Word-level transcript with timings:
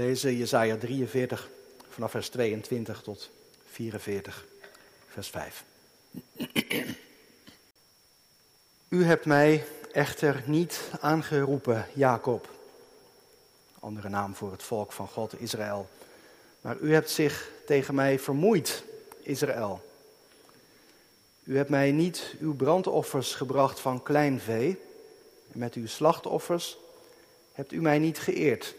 lezen 0.00 0.36
Jesaja 0.36 0.76
43 0.76 1.48
vanaf 1.88 2.10
vers 2.10 2.28
22 2.28 3.02
tot 3.02 3.30
44, 3.64 4.44
vers 5.08 5.28
5. 5.28 5.64
U 8.88 9.04
hebt 9.04 9.24
mij 9.24 9.64
echter 9.92 10.42
niet 10.46 10.80
aangeroepen, 11.00 11.86
Jacob, 11.92 12.48
andere 13.80 14.08
naam 14.08 14.34
voor 14.34 14.50
het 14.50 14.62
volk 14.62 14.92
van 14.92 15.08
God, 15.08 15.40
Israël. 15.40 15.88
Maar 16.60 16.78
u 16.78 16.92
hebt 16.92 17.10
zich 17.10 17.50
tegen 17.66 17.94
mij 17.94 18.18
vermoeid, 18.18 18.84
Israël. 19.22 19.82
U 21.44 21.56
hebt 21.56 21.70
mij 21.70 21.92
niet 21.92 22.34
uw 22.38 22.54
brandoffers 22.54 23.34
gebracht 23.34 23.80
van 23.80 24.02
klein 24.02 24.40
vee, 24.40 24.80
en 25.52 25.58
met 25.58 25.74
uw 25.74 25.86
slachtoffers 25.86 26.76
hebt 27.52 27.72
u 27.72 27.80
mij 27.80 27.98
niet 27.98 28.18
geëerd. 28.18 28.78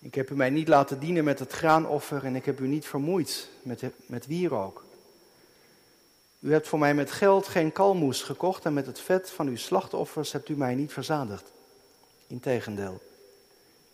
Ik 0.00 0.14
heb 0.14 0.30
u 0.30 0.34
mij 0.34 0.50
niet 0.50 0.68
laten 0.68 0.98
dienen 0.98 1.24
met 1.24 1.38
het 1.38 1.52
graanoffer 1.52 2.24
en 2.24 2.36
ik 2.36 2.44
heb 2.44 2.60
u 2.60 2.66
niet 2.66 2.86
vermoeid 2.86 3.48
met, 3.62 3.82
met 4.06 4.26
wierook. 4.26 4.84
U 6.40 6.52
hebt 6.52 6.68
voor 6.68 6.78
mij 6.78 6.94
met 6.94 7.10
geld 7.10 7.46
geen 7.46 7.72
kalmoes 7.72 8.22
gekocht 8.22 8.64
en 8.64 8.72
met 8.72 8.86
het 8.86 9.00
vet 9.00 9.30
van 9.30 9.46
uw 9.48 9.56
slachtoffers 9.56 10.32
hebt 10.32 10.48
u 10.48 10.56
mij 10.56 10.74
niet 10.74 10.92
verzadigd. 10.92 11.52
Integendeel, 12.26 13.00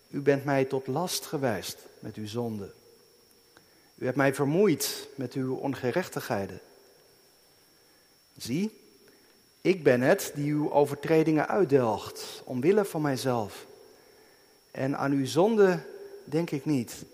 u 0.09 0.21
bent 0.21 0.45
mij 0.45 0.65
tot 0.65 0.87
last 0.87 1.27
gewijst 1.27 1.79
met 1.99 2.17
uw 2.17 2.27
zonde. 2.27 2.73
U 3.95 4.05
hebt 4.05 4.17
mij 4.17 4.35
vermoeid 4.35 5.09
met 5.15 5.33
uw 5.33 5.55
ongerechtigheden. 5.55 6.61
Zie, 8.37 8.81
ik 9.61 9.83
ben 9.83 10.01
het 10.01 10.33
die 10.35 10.53
uw 10.53 10.73
overtredingen 10.73 11.49
uitdelgt, 11.49 12.43
omwille 12.45 12.85
van 12.85 13.03
mijzelf. 13.03 13.67
En 14.71 14.97
aan 14.97 15.13
uw 15.13 15.27
zonde 15.27 15.79
denk 16.25 16.51
ik 16.51 16.65
niet. 16.65 17.05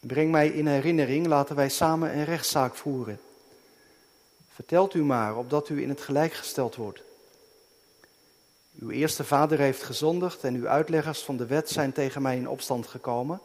Breng 0.00 0.30
mij 0.30 0.48
in 0.48 0.66
herinnering, 0.66 1.26
laten 1.26 1.56
wij 1.56 1.68
samen 1.68 2.16
een 2.16 2.24
rechtszaak 2.24 2.74
voeren. 2.74 3.20
Vertelt 4.52 4.94
u 4.94 5.04
maar, 5.04 5.36
opdat 5.36 5.68
u 5.68 5.82
in 5.82 5.88
het 5.88 6.00
gelijk 6.00 6.32
gesteld 6.32 6.76
wordt. 6.76 7.02
Uw 8.78 8.90
eerste 8.90 9.24
vader 9.24 9.58
heeft 9.58 9.82
gezondigd 9.82 10.44
en 10.44 10.54
uw 10.54 10.68
uitleggers 10.68 11.20
van 11.20 11.36
de 11.36 11.46
wet 11.46 11.70
zijn 11.70 11.92
tegen 11.92 12.22
mij 12.22 12.36
in 12.36 12.48
opstand 12.48 12.86
gekomen. 12.86 13.40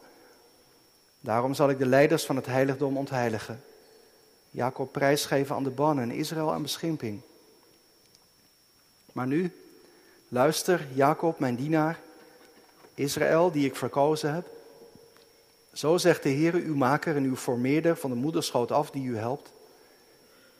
Daarom 1.20 1.54
zal 1.54 1.70
ik 1.70 1.78
de 1.78 1.86
leiders 1.86 2.24
van 2.24 2.36
het 2.36 2.46
heiligdom 2.46 2.96
ontheiligen. 2.96 3.62
Jacob 4.50 4.92
prijsgeven 4.92 5.56
aan 5.56 5.64
de 5.64 5.70
ban 5.70 6.00
en 6.00 6.10
Israël 6.10 6.52
aan 6.52 6.62
beschimping. 6.62 7.20
Maar 9.12 9.26
nu, 9.26 9.52
luister, 10.28 10.86
Jacob, 10.94 11.38
mijn 11.38 11.56
dienaar, 11.56 12.00
Israël, 12.96 13.50
die 13.50 13.66
ik 13.66 13.76
verkozen 13.76 14.34
heb. 14.34 14.46
Zo 15.72 15.96
zegt 15.96 16.22
de 16.22 16.28
Heer, 16.28 16.54
uw 16.54 16.74
maker 16.74 17.16
en 17.16 17.24
uw 17.24 17.36
formeerder 17.36 17.96
van 17.96 18.10
de 18.10 18.16
moederschoot 18.16 18.72
af, 18.72 18.90
die 18.90 19.06
u 19.06 19.16
helpt. 19.16 19.50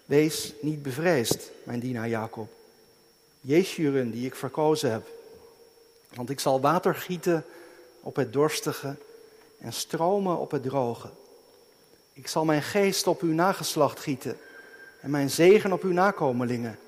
Wees 0.04 0.54
niet 0.60 0.82
bevreesd, 0.82 1.50
mijn 1.64 1.80
dienaar 1.80 2.08
Jacob. 2.08 2.48
Jesjuren, 3.40 4.10
die 4.10 4.26
ik 4.26 4.34
verkozen 4.34 4.90
heb. 4.90 5.08
Want 6.14 6.30
ik 6.30 6.40
zal 6.40 6.60
water 6.60 6.94
gieten 6.94 7.44
op 8.00 8.16
het 8.16 8.32
dorstige 8.32 8.96
en 9.58 9.72
stromen 9.72 10.38
op 10.38 10.50
het 10.50 10.62
droge. 10.62 11.08
Ik 12.12 12.28
zal 12.28 12.44
mijn 12.44 12.62
geest 12.62 13.06
op 13.06 13.20
uw 13.20 13.32
nageslacht 13.32 14.00
gieten 14.00 14.38
en 15.00 15.10
mijn 15.10 15.30
zegen 15.30 15.72
op 15.72 15.82
uw 15.82 15.92
nakomelingen. 15.92 16.78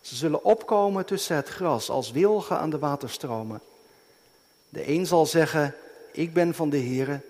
Ze 0.00 0.14
zullen 0.14 0.44
opkomen 0.44 1.06
tussen 1.06 1.36
het 1.36 1.48
gras 1.48 1.90
als 1.90 2.10
wilgen 2.10 2.58
aan 2.58 2.70
de 2.70 2.78
waterstromen. 2.78 3.60
De 4.72 4.88
een 4.88 5.06
zal 5.06 5.26
zeggen, 5.26 5.74
ik 6.12 6.32
ben 6.32 6.54
van 6.54 6.70
de 6.70 6.78
Heere. 6.78 7.20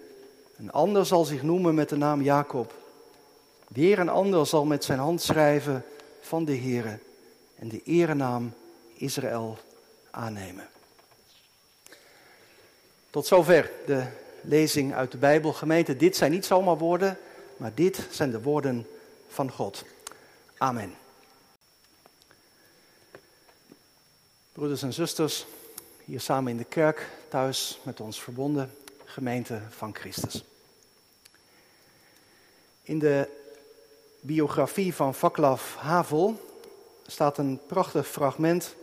Een 0.56 0.72
ander 0.72 1.06
zal 1.06 1.24
zich 1.24 1.42
noemen 1.42 1.74
met 1.74 1.88
de 1.88 1.96
naam 1.96 2.22
Jacob. 2.22 2.74
Weer 3.68 3.98
een 3.98 4.08
ander 4.08 4.46
zal 4.46 4.64
met 4.64 4.84
zijn 4.84 4.98
hand 4.98 5.22
schrijven 5.22 5.84
van 6.20 6.44
de 6.44 6.56
Heere 6.56 6.98
en 7.54 7.68
de 7.68 7.82
erenaam 7.84 8.54
Israël 8.94 9.58
aannemen. 10.10 10.68
Tot 13.10 13.26
zover 13.26 13.70
de 13.86 14.06
lezing 14.40 14.94
uit 14.94 15.10
de 15.10 15.18
Bijbel. 15.18 15.52
Gemeente, 15.52 15.96
dit 15.96 16.16
zijn 16.16 16.30
niet 16.30 16.46
zomaar 16.46 16.78
woorden, 16.78 17.18
maar 17.56 17.74
dit 17.74 18.06
zijn 18.10 18.30
de 18.30 18.42
woorden 18.42 18.86
van 19.28 19.50
God. 19.50 19.84
Amen. 20.56 20.94
Broeders 24.52 24.82
en 24.82 24.92
zusters, 24.92 25.46
hier 26.04 26.20
samen 26.20 26.50
in 26.50 26.56
de 26.56 26.64
kerk, 26.64 27.08
thuis 27.28 27.80
met 27.82 28.00
ons 28.00 28.22
verbonden, 28.22 28.74
gemeente 29.04 29.60
van 29.68 29.94
Christus. 29.94 30.44
In 32.82 32.98
de 32.98 33.28
biografie 34.20 34.94
van 34.94 35.14
Vaklav 35.14 35.76
Havel 35.76 36.50
staat 37.06 37.38
een 37.38 37.60
prachtig 37.66 38.08
fragment 38.08 38.74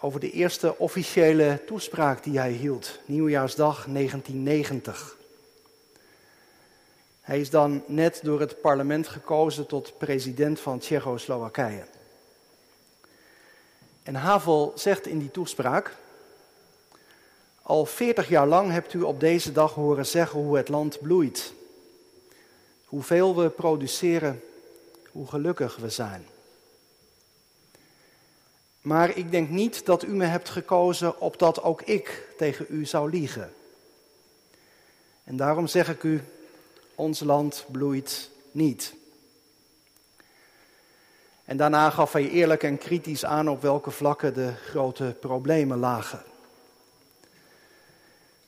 over 0.00 0.20
de 0.20 0.30
eerste 0.30 0.78
officiële 0.78 1.62
toespraak 1.66 2.24
die 2.24 2.38
hij 2.38 2.52
hield, 2.52 2.98
nieuwjaarsdag 3.04 3.86
1990. 3.86 5.16
Hij 7.20 7.40
is 7.40 7.50
dan 7.50 7.82
net 7.86 8.20
door 8.22 8.40
het 8.40 8.60
parlement 8.60 9.08
gekozen 9.08 9.66
tot 9.66 9.98
president 9.98 10.60
van 10.60 10.78
Tsjechoslowakije. 10.78 11.84
En 14.06 14.14
Havel 14.14 14.72
zegt 14.74 15.06
in 15.06 15.18
die 15.18 15.30
toespraak: 15.30 15.96
Al 17.62 17.86
40 17.86 18.28
jaar 18.28 18.46
lang 18.46 18.70
hebt 18.70 18.92
u 18.92 19.02
op 19.02 19.20
deze 19.20 19.52
dag 19.52 19.74
horen 19.74 20.06
zeggen 20.06 20.40
hoe 20.40 20.56
het 20.56 20.68
land 20.68 21.00
bloeit. 21.00 21.52
Hoeveel 22.84 23.36
we 23.36 23.48
produceren, 23.48 24.42
hoe 25.10 25.26
gelukkig 25.26 25.76
we 25.76 25.88
zijn. 25.88 26.26
Maar 28.80 29.16
ik 29.16 29.30
denk 29.30 29.48
niet 29.48 29.86
dat 29.86 30.02
u 30.02 30.14
me 30.14 30.24
hebt 30.24 30.48
gekozen 30.48 31.20
opdat 31.20 31.62
ook 31.62 31.82
ik 31.82 32.28
tegen 32.36 32.66
u 32.68 32.84
zou 32.84 33.10
liegen. 33.10 33.52
En 35.24 35.36
daarom 35.36 35.66
zeg 35.66 35.88
ik 35.88 36.02
u, 36.02 36.22
ons 36.94 37.20
land 37.20 37.64
bloeit 37.70 38.30
niet. 38.50 38.94
En 41.46 41.56
daarna 41.56 41.90
gaf 41.90 42.12
hij 42.12 42.28
eerlijk 42.28 42.62
en 42.62 42.78
kritisch 42.78 43.24
aan 43.24 43.48
op 43.48 43.62
welke 43.62 43.90
vlakken 43.90 44.34
de 44.34 44.52
grote 44.54 45.16
problemen 45.20 45.78
lagen. 45.78 46.22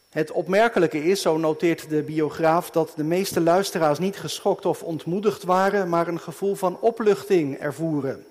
Het 0.09 0.31
opmerkelijke 0.31 1.04
is, 1.04 1.22
zo 1.22 1.37
noteert 1.37 1.88
de 1.88 2.03
biograaf, 2.03 2.70
dat 2.70 2.92
de 2.97 3.04
meeste 3.04 3.41
luisteraars 3.41 3.98
niet 3.98 4.16
geschokt 4.16 4.66
of 4.66 4.82
ontmoedigd 4.82 5.42
waren, 5.42 5.88
maar 5.88 6.08
een 6.08 6.20
gevoel 6.20 6.54
van 6.54 6.81
opluchting 6.81 7.58
ervoeren. 7.58 8.26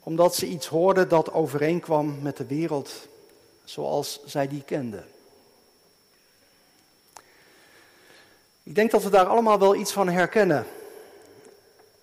Omdat 0.00 0.34
ze 0.34 0.46
iets 0.46 0.66
hoorden 0.66 1.08
dat 1.08 1.32
overeenkwam 1.32 2.18
met 2.22 2.36
de 2.36 2.46
wereld 2.46 3.08
zoals 3.64 4.20
zij 4.24 4.48
die 4.48 4.62
kenden. 4.62 5.06
Ik 8.62 8.74
denk 8.74 8.90
dat 8.90 9.02
we 9.02 9.10
daar 9.10 9.26
allemaal 9.26 9.58
wel 9.58 9.74
iets 9.74 9.92
van 9.92 10.08
herkennen. 10.08 10.66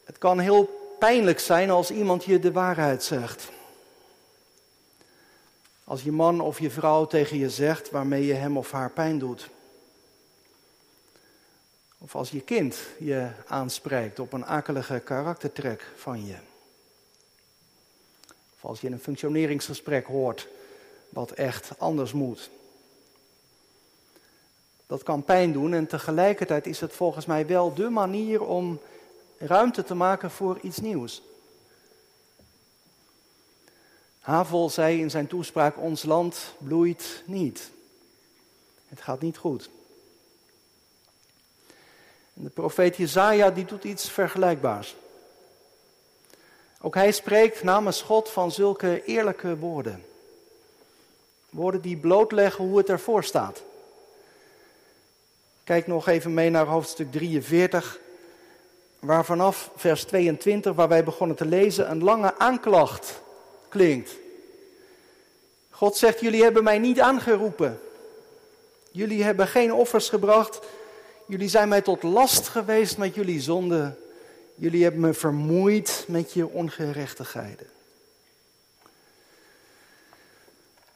Het 0.03 0.17
kan 0.17 0.39
heel 0.39 0.80
pijnlijk 1.01 1.39
zijn 1.39 1.69
als 1.69 1.91
iemand 1.91 2.23
je 2.23 2.39
de 2.39 2.51
waarheid 2.51 3.03
zegt. 3.03 3.49
Als 5.83 6.03
je 6.03 6.11
man 6.11 6.41
of 6.41 6.59
je 6.59 6.69
vrouw 6.69 7.05
tegen 7.05 7.37
je 7.37 7.49
zegt 7.49 7.89
waarmee 7.89 8.25
je 8.25 8.33
hem 8.33 8.57
of 8.57 8.71
haar 8.71 8.91
pijn 8.91 9.19
doet. 9.19 9.49
Of 11.97 12.15
als 12.15 12.29
je 12.29 12.41
kind 12.41 12.77
je 12.99 13.29
aanspreekt 13.47 14.19
op 14.19 14.33
een 14.33 14.45
akelige 14.45 14.99
karaktertrek 14.99 15.85
van 15.95 16.25
je. 16.25 16.35
Of 18.55 18.65
als 18.65 18.81
je 18.81 18.89
een 18.89 18.99
functioneringsgesprek 18.99 20.05
hoort 20.05 20.47
wat 21.09 21.31
echt 21.31 21.71
anders 21.77 22.13
moet. 22.13 22.49
Dat 24.87 25.03
kan 25.03 25.23
pijn 25.23 25.51
doen 25.51 25.73
en 25.73 25.87
tegelijkertijd 25.87 26.67
is 26.67 26.79
het 26.79 26.93
volgens 26.93 27.25
mij 27.25 27.47
wel 27.47 27.73
de 27.73 27.89
manier 27.89 28.43
om 28.43 28.79
ruimte 29.41 29.83
te 29.83 29.95
maken 29.95 30.31
voor 30.31 30.59
iets 30.61 30.77
nieuws. 30.77 31.21
Havel 34.19 34.69
zei 34.69 34.99
in 34.99 35.09
zijn 35.09 35.27
toespraak: 35.27 35.77
Ons 35.77 36.03
land 36.03 36.53
bloeit 36.57 37.23
niet. 37.25 37.71
Het 38.87 39.01
gaat 39.01 39.21
niet 39.21 39.37
goed. 39.37 39.69
En 42.33 42.43
de 42.43 42.49
profeet 42.49 42.97
Jezaja 42.97 43.51
die 43.51 43.65
doet 43.65 43.83
iets 43.83 44.09
vergelijkbaars. 44.09 44.95
Ook 46.81 46.95
hij 46.95 47.11
spreekt 47.11 47.63
namens 47.63 48.01
God 48.01 48.29
van 48.29 48.51
zulke 48.51 49.03
eerlijke 49.05 49.57
woorden. 49.57 50.05
Woorden 51.49 51.81
die 51.81 51.97
blootleggen 51.97 52.65
hoe 52.65 52.77
het 52.77 52.89
ervoor 52.89 53.23
staat. 53.23 53.63
Kijk 55.63 55.87
nog 55.87 56.07
even 56.07 56.33
mee 56.33 56.49
naar 56.49 56.65
hoofdstuk 56.65 57.11
43, 57.11 57.99
waar 59.01 59.25
vanaf 59.25 59.71
vers 59.75 60.03
22, 60.03 60.75
waar 60.75 60.87
wij 60.87 61.03
begonnen 61.03 61.35
te 61.37 61.45
lezen, 61.45 61.91
een 61.91 62.03
lange 62.03 62.37
aanklacht 62.37 63.21
klinkt. 63.69 64.11
God 65.69 65.97
zegt, 65.97 66.19
jullie 66.19 66.43
hebben 66.43 66.63
mij 66.63 66.79
niet 66.79 66.99
aangeroepen. 66.99 67.79
Jullie 68.91 69.23
hebben 69.23 69.47
geen 69.47 69.73
offers 69.73 70.09
gebracht. 70.09 70.59
Jullie 71.27 71.49
zijn 71.49 71.69
mij 71.69 71.81
tot 71.81 72.03
last 72.03 72.47
geweest 72.47 72.97
met 72.97 73.15
jullie 73.15 73.41
zonde. 73.41 73.97
Jullie 74.55 74.83
hebben 74.83 75.01
me 75.01 75.13
vermoeid 75.13 76.05
met 76.07 76.33
je 76.33 76.47
ongerechtigheden. 76.47 77.67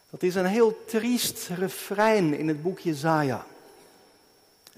Dat 0.10 0.24
is 0.24 0.36
een 0.36 0.46
heel 0.46 0.84
triest 0.86 1.48
refrein 1.58 2.34
in 2.34 2.48
het 2.48 2.64
boek 2.64 2.80
Jezaja. 2.80 3.46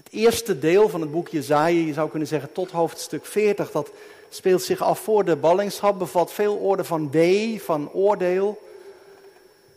Het 0.08 0.16
eerste 0.20 0.58
deel 0.58 0.88
van 0.88 1.00
het 1.00 1.10
boek 1.10 1.28
Jezaja, 1.28 1.66
je 1.66 1.92
zou 1.92 2.10
kunnen 2.10 2.28
zeggen 2.28 2.52
tot 2.52 2.70
hoofdstuk 2.70 3.26
40, 3.26 3.70
dat 3.70 3.90
speelt 4.28 4.62
zich 4.62 4.82
af 4.82 4.98
voor 4.98 5.24
de 5.24 5.36
ballingschap, 5.36 5.98
bevat 5.98 6.32
veel 6.32 6.56
orde 6.56 6.84
van 6.84 7.10
wee, 7.10 7.62
van 7.62 7.92
oordeel. 7.92 8.62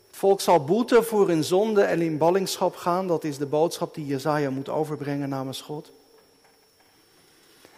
Het 0.08 0.20
volk 0.20 0.42
zal 0.42 0.64
boeten 0.64 1.06
voor 1.06 1.28
hun 1.28 1.44
zonde 1.44 1.82
en 1.82 2.02
in 2.02 2.18
ballingschap 2.18 2.76
gaan. 2.76 3.08
Dat 3.08 3.24
is 3.24 3.38
de 3.38 3.46
boodschap 3.46 3.94
die 3.94 4.06
Jezaja 4.06 4.50
moet 4.50 4.70
overbrengen 4.70 5.30
namens 5.30 5.62
God. 5.62 5.92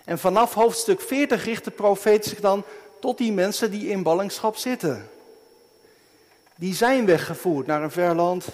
En 0.04 0.20
vanaf 0.20 0.54
hoofdstuk 0.54 1.02
40 1.02 1.46
richt 1.46 1.64
de 1.64 1.72
profeet 1.72 2.26
zich 2.26 2.40
dan 2.40 2.64
tot 3.00 3.18
die 3.18 3.32
mensen 3.32 3.72
die 3.72 3.88
in 3.88 4.04
ballingschap 4.04 4.56
zitten. 4.56 5.10
Die 6.56 6.76
zijn 6.76 7.06
weggevoerd 7.06 7.68
naar 7.68 7.84
een 7.84 7.92
ver 7.92 8.16
land. 8.16 8.46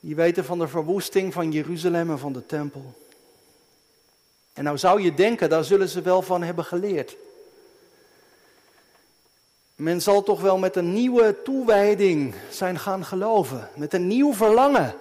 Die 0.00 0.14
weten 0.14 0.44
van 0.44 0.58
de 0.58 0.68
verwoesting 0.68 1.32
van 1.32 1.52
Jeruzalem 1.52 2.10
en 2.10 2.18
van 2.18 2.32
de 2.32 2.46
tempel. 2.46 2.94
En 4.52 4.64
nou 4.64 4.78
zou 4.78 5.02
je 5.02 5.14
denken, 5.14 5.48
daar 5.48 5.64
zullen 5.64 5.88
ze 5.88 6.02
wel 6.02 6.22
van 6.22 6.42
hebben 6.42 6.64
geleerd. 6.64 7.16
Men 9.74 10.02
zal 10.02 10.22
toch 10.22 10.40
wel 10.40 10.58
met 10.58 10.76
een 10.76 10.92
nieuwe 10.92 11.42
toewijding 11.44 12.34
zijn 12.50 12.78
gaan 12.78 13.04
geloven, 13.04 13.70
met 13.74 13.94
een 13.94 14.06
nieuw 14.06 14.34
verlangen 14.34 14.94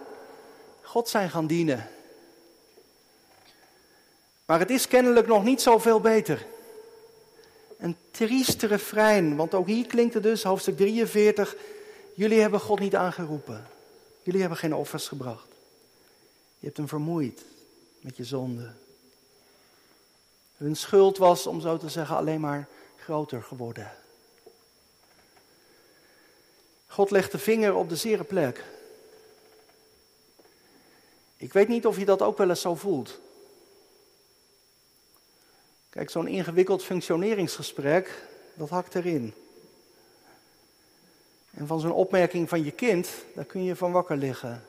God 0.96 1.10
zijn 1.10 1.30
gaan 1.30 1.48
dienen. 1.48 1.90
Maar 4.46 4.60
het 4.60 4.70
is 4.70 4.88
kennelijk 4.88 5.28
nog 5.28 5.44
niet 5.44 5.62
zoveel 5.62 6.00
beter. 6.00 6.46
Een 7.78 7.98
triest 8.12 8.64
refrein, 8.64 9.36
want 9.36 9.54
ook 9.54 9.68
hier 9.68 9.88
klinkt 9.88 10.14
het 10.14 10.24
dus, 10.24 10.44
hoofdstuk 10.44 10.78
43, 10.78 11.56
jullie 12.14 12.42
hebben 12.42 12.60
God 12.60 12.80
niet 12.80 12.96
aangeroepen. 12.96 13.68
Jullie 14.26 14.40
hebben 14.40 14.58
geen 14.58 14.76
offers 14.76 15.08
gebracht. 15.08 15.48
Je 16.60 16.66
hebt 16.66 16.78
hem 16.78 16.88
vermoeid 16.88 17.46
met 18.00 18.18
je 18.18 18.24
zonde. 18.24 18.72
Hun 20.58 20.76
schuld 20.76 21.18
was, 21.18 21.48
om 21.48 21.62
zo 21.62 21.78
te 21.78 21.90
zeggen, 21.90 22.16
alleen 22.16 22.40
maar 22.40 22.68
groter 22.98 23.44
geworden. 23.44 23.92
God 26.88 27.12
legt 27.12 27.32
de 27.32 27.38
vinger 27.38 27.76
op 27.76 27.90
de 27.90 27.96
zere 27.96 28.24
plek. 28.24 28.64
Ik 31.38 31.54
weet 31.54 31.68
niet 31.68 31.86
of 31.86 31.98
je 31.98 32.06
dat 32.06 32.22
ook 32.22 32.38
wel 32.38 32.50
eens 32.50 32.62
zo 32.62 32.76
voelt. 32.76 33.20
Kijk, 35.90 36.10
zo'n 36.10 36.28
ingewikkeld 36.28 36.84
functioneringsgesprek, 36.84 38.28
dat 38.54 38.70
hakt 38.70 38.96
erin. 38.96 39.34
En 41.56 41.68
van 41.68 41.80
zo'n 41.80 41.92
opmerking 41.92 42.50
van 42.50 42.64
je 42.64 42.72
kind, 42.72 43.10
daar 43.34 43.46
kun 43.46 43.64
je 43.64 43.76
van 43.76 43.92
wakker 43.92 44.18
liggen. 44.18 44.66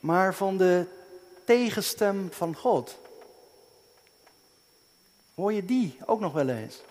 Maar 0.00 0.34
van 0.34 0.56
de 0.56 0.86
tegenstem 1.44 2.32
van 2.32 2.56
God, 2.56 2.98
hoor 5.34 5.52
je 5.52 5.64
die 5.64 5.98
ook 6.06 6.20
nog 6.20 6.32
wel 6.32 6.48
eens? 6.48 6.82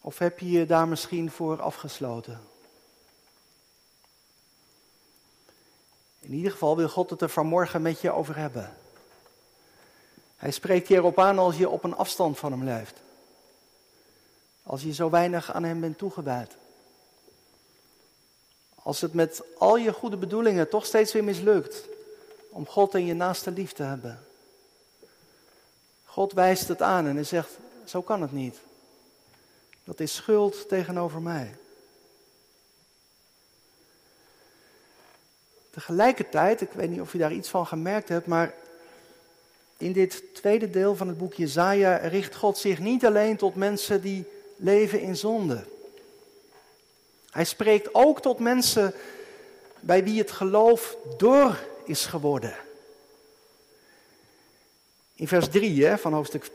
Of 0.00 0.18
heb 0.18 0.38
je 0.38 0.50
je 0.50 0.66
daar 0.66 0.88
misschien 0.88 1.30
voor 1.30 1.60
afgesloten? 1.60 2.40
In 6.20 6.32
ieder 6.32 6.50
geval 6.50 6.76
wil 6.76 6.88
God 6.88 7.10
het 7.10 7.20
er 7.20 7.30
vanmorgen 7.30 7.82
met 7.82 8.00
je 8.00 8.10
over 8.10 8.36
hebben. 8.36 8.76
Hij 10.36 10.50
spreekt 10.50 10.88
je 10.88 10.94
erop 10.94 11.18
aan 11.18 11.38
als 11.38 11.56
je 11.56 11.68
op 11.68 11.84
een 11.84 11.96
afstand 11.96 12.38
van 12.38 12.52
hem 12.52 12.64
leeft. 12.64 13.00
Als 14.62 14.82
je 14.82 14.92
zo 14.92 15.10
weinig 15.10 15.52
aan 15.52 15.64
hem 15.64 15.80
bent 15.80 15.98
toegewijd. 15.98 16.56
Als 18.74 19.00
het 19.00 19.14
met 19.14 19.42
al 19.58 19.76
je 19.76 19.92
goede 19.92 20.16
bedoelingen 20.16 20.68
toch 20.68 20.86
steeds 20.86 21.12
weer 21.12 21.24
mislukt 21.24 21.88
om 22.50 22.66
God 22.66 22.94
en 22.94 23.06
je 23.06 23.14
naaste 23.14 23.50
lief 23.50 23.72
te 23.72 23.82
hebben. 23.82 24.24
God 26.04 26.32
wijst 26.32 26.68
het 26.68 26.82
aan 26.82 27.06
en 27.06 27.14
hij 27.14 27.24
zegt, 27.24 27.50
zo 27.84 28.02
kan 28.02 28.22
het 28.22 28.32
niet. 28.32 28.56
Dat 29.84 30.00
is 30.00 30.14
schuld 30.14 30.68
tegenover 30.68 31.22
mij. 31.22 31.56
Tegelijkertijd, 35.70 36.60
ik 36.60 36.72
weet 36.72 36.90
niet 36.90 37.00
of 37.00 37.12
je 37.12 37.18
daar 37.18 37.32
iets 37.32 37.48
van 37.48 37.66
gemerkt 37.66 38.08
hebt, 38.08 38.26
maar 38.26 38.54
in 39.76 39.92
dit 39.92 40.34
tweede 40.34 40.70
deel 40.70 40.96
van 40.96 41.08
het 41.08 41.18
boek 41.18 41.34
Jezaja 41.34 41.96
richt 41.96 42.34
God 42.34 42.58
zich 42.58 42.78
niet 42.78 43.06
alleen 43.06 43.36
tot 43.36 43.54
mensen 43.54 44.00
die 44.00 44.26
leven 44.60 45.00
in 45.00 45.16
zonde. 45.16 45.64
Hij 47.30 47.44
spreekt 47.44 47.94
ook 47.94 48.22
tot 48.22 48.38
mensen 48.38 48.94
bij 49.80 50.04
wie 50.04 50.18
het 50.18 50.30
geloof 50.30 50.96
door 51.16 51.58
is 51.84 52.06
geworden. 52.06 52.56
In 55.14 55.28
vers 55.28 55.48
3 55.48 55.84
hè, 55.84 55.98
van 55.98 56.12
hoofdstuk 56.12 56.50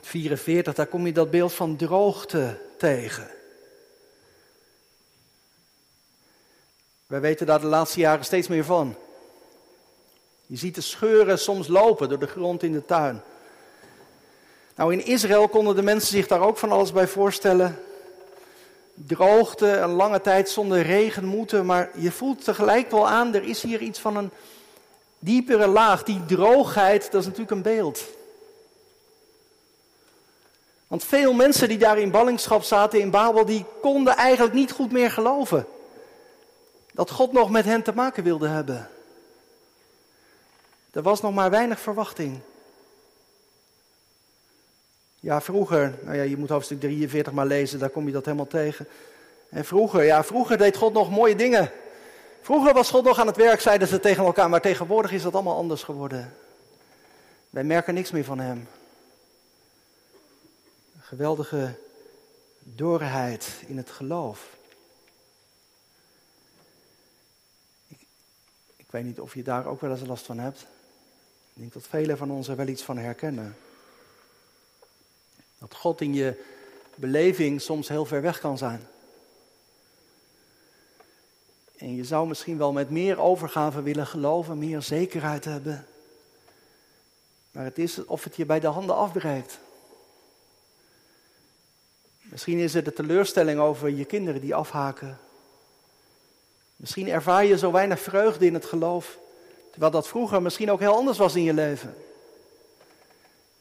44, 0.00 0.74
daar 0.74 0.86
kom 0.86 1.06
je 1.06 1.12
dat 1.12 1.30
beeld 1.30 1.52
van 1.52 1.76
droogte 1.76 2.60
tegen. 2.78 3.30
Wij 7.06 7.20
weten 7.20 7.46
daar 7.46 7.60
de 7.60 7.66
laatste 7.66 8.00
jaren 8.00 8.24
steeds 8.24 8.48
meer 8.48 8.64
van. 8.64 8.96
Je 10.46 10.56
ziet 10.56 10.74
de 10.74 10.80
scheuren 10.80 11.38
soms 11.38 11.68
lopen 11.68 12.08
door 12.08 12.18
de 12.18 12.26
grond 12.26 12.62
in 12.62 12.72
de 12.72 12.84
tuin. 12.84 13.22
Nou, 14.82 14.94
in 14.94 15.06
Israël 15.06 15.48
konden 15.48 15.76
de 15.76 15.82
mensen 15.82 16.08
zich 16.08 16.26
daar 16.26 16.40
ook 16.40 16.56
van 16.58 16.72
alles 16.72 16.92
bij 16.92 17.06
voorstellen. 17.06 17.78
Droogte, 18.94 19.66
een 19.66 19.90
lange 19.90 20.20
tijd 20.20 20.50
zonder 20.50 20.82
regen 20.82 21.24
moeten, 21.24 21.66
maar 21.66 21.90
je 21.96 22.12
voelt 22.12 22.44
tegelijk 22.44 22.90
wel 22.90 23.08
aan, 23.08 23.34
er 23.34 23.42
is 23.42 23.62
hier 23.62 23.80
iets 23.80 23.98
van 23.98 24.16
een 24.16 24.30
diepere 25.18 25.66
laag. 25.66 26.02
Die 26.02 26.24
droogheid, 26.26 27.10
dat 27.10 27.20
is 27.20 27.26
natuurlijk 27.26 27.50
een 27.50 27.62
beeld. 27.62 28.04
Want 30.86 31.04
veel 31.04 31.32
mensen 31.32 31.68
die 31.68 31.78
daar 31.78 31.98
in 31.98 32.10
ballingschap 32.10 32.62
zaten 32.62 33.00
in 33.00 33.10
Babel, 33.10 33.44
die 33.44 33.64
konden 33.80 34.16
eigenlijk 34.16 34.54
niet 34.54 34.72
goed 34.72 34.92
meer 34.92 35.10
geloven. 35.10 35.66
Dat 36.92 37.10
God 37.10 37.32
nog 37.32 37.50
met 37.50 37.64
hen 37.64 37.82
te 37.82 37.92
maken 37.94 38.24
wilde 38.24 38.48
hebben. 38.48 38.88
Er 40.90 41.02
was 41.02 41.20
nog 41.20 41.34
maar 41.34 41.50
weinig 41.50 41.80
verwachting. 41.80 42.40
Ja, 45.22 45.40
vroeger, 45.40 45.98
nou 46.02 46.16
ja, 46.16 46.22
je 46.22 46.36
moet 46.36 46.48
hoofdstuk 46.48 46.80
43 46.80 47.32
maar 47.32 47.46
lezen, 47.46 47.78
daar 47.78 47.90
kom 47.90 48.06
je 48.06 48.12
dat 48.12 48.24
helemaal 48.24 48.46
tegen. 48.46 48.88
En 49.48 49.64
vroeger, 49.64 50.04
ja, 50.04 50.24
vroeger 50.24 50.58
deed 50.58 50.76
God 50.76 50.92
nog 50.92 51.10
mooie 51.10 51.36
dingen. 51.36 51.70
Vroeger 52.40 52.72
was 52.74 52.90
God 52.90 53.04
nog 53.04 53.18
aan 53.18 53.26
het 53.26 53.36
werk, 53.36 53.60
zeiden 53.60 53.88
ze 53.88 54.00
tegen 54.00 54.24
elkaar, 54.24 54.48
maar 54.48 54.60
tegenwoordig 54.60 55.12
is 55.12 55.22
dat 55.22 55.34
allemaal 55.34 55.56
anders 55.56 55.82
geworden. 55.82 56.34
Wij 57.50 57.64
merken 57.64 57.94
niks 57.94 58.10
meer 58.10 58.24
van 58.24 58.38
Hem. 58.38 58.68
Geweldige 60.98 61.74
doorheid 62.58 63.48
in 63.66 63.76
het 63.76 63.90
geloof. 63.90 64.56
Ik, 67.88 68.06
ik 68.76 68.90
weet 68.90 69.04
niet 69.04 69.20
of 69.20 69.34
je 69.34 69.42
daar 69.42 69.66
ook 69.66 69.80
wel 69.80 69.90
eens 69.90 70.06
last 70.06 70.26
van 70.26 70.38
hebt. 70.38 70.60
Ik 71.52 71.60
denk 71.60 71.72
dat 71.72 71.86
velen 71.86 72.16
van 72.16 72.30
ons 72.30 72.48
er 72.48 72.56
wel 72.56 72.66
iets 72.66 72.82
van 72.82 72.98
herkennen. 72.98 73.56
Dat 75.62 75.74
God 75.74 76.00
in 76.00 76.14
je 76.14 76.40
beleving 76.94 77.60
soms 77.60 77.88
heel 77.88 78.04
ver 78.04 78.22
weg 78.22 78.40
kan 78.40 78.58
zijn. 78.58 78.86
En 81.76 81.94
je 81.94 82.04
zou 82.04 82.28
misschien 82.28 82.58
wel 82.58 82.72
met 82.72 82.90
meer 82.90 83.20
overgave 83.20 83.82
willen 83.82 84.06
geloven, 84.06 84.58
meer 84.58 84.82
zekerheid 84.82 85.44
hebben. 85.44 85.86
Maar 87.50 87.64
het 87.64 87.78
is 87.78 88.04
of 88.04 88.24
het 88.24 88.36
je 88.36 88.46
bij 88.46 88.60
de 88.60 88.66
handen 88.66 88.96
afbreekt. 88.96 89.58
Misschien 92.20 92.58
is 92.58 92.74
het 92.74 92.84
de 92.84 92.92
teleurstelling 92.92 93.60
over 93.60 93.88
je 93.88 94.04
kinderen 94.04 94.40
die 94.40 94.54
afhaken. 94.54 95.18
Misschien 96.76 97.08
ervaar 97.08 97.44
je 97.44 97.58
zo 97.58 97.72
weinig 97.72 98.00
vreugde 98.00 98.46
in 98.46 98.54
het 98.54 98.64
geloof, 98.64 99.18
terwijl 99.70 99.92
dat 99.92 100.08
vroeger 100.08 100.42
misschien 100.42 100.70
ook 100.70 100.80
heel 100.80 100.96
anders 100.96 101.18
was 101.18 101.34
in 101.34 101.42
je 101.42 101.54
leven. 101.54 101.94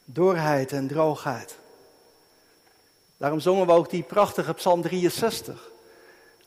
Doorheid 0.05 0.71
en 0.71 0.87
droogheid. 0.87 1.59
Daarom 3.21 3.39
zongen 3.39 3.65
we 3.65 3.71
ook 3.71 3.89
die 3.89 4.03
prachtige 4.03 4.53
Psalm 4.53 4.81
63. 4.81 5.69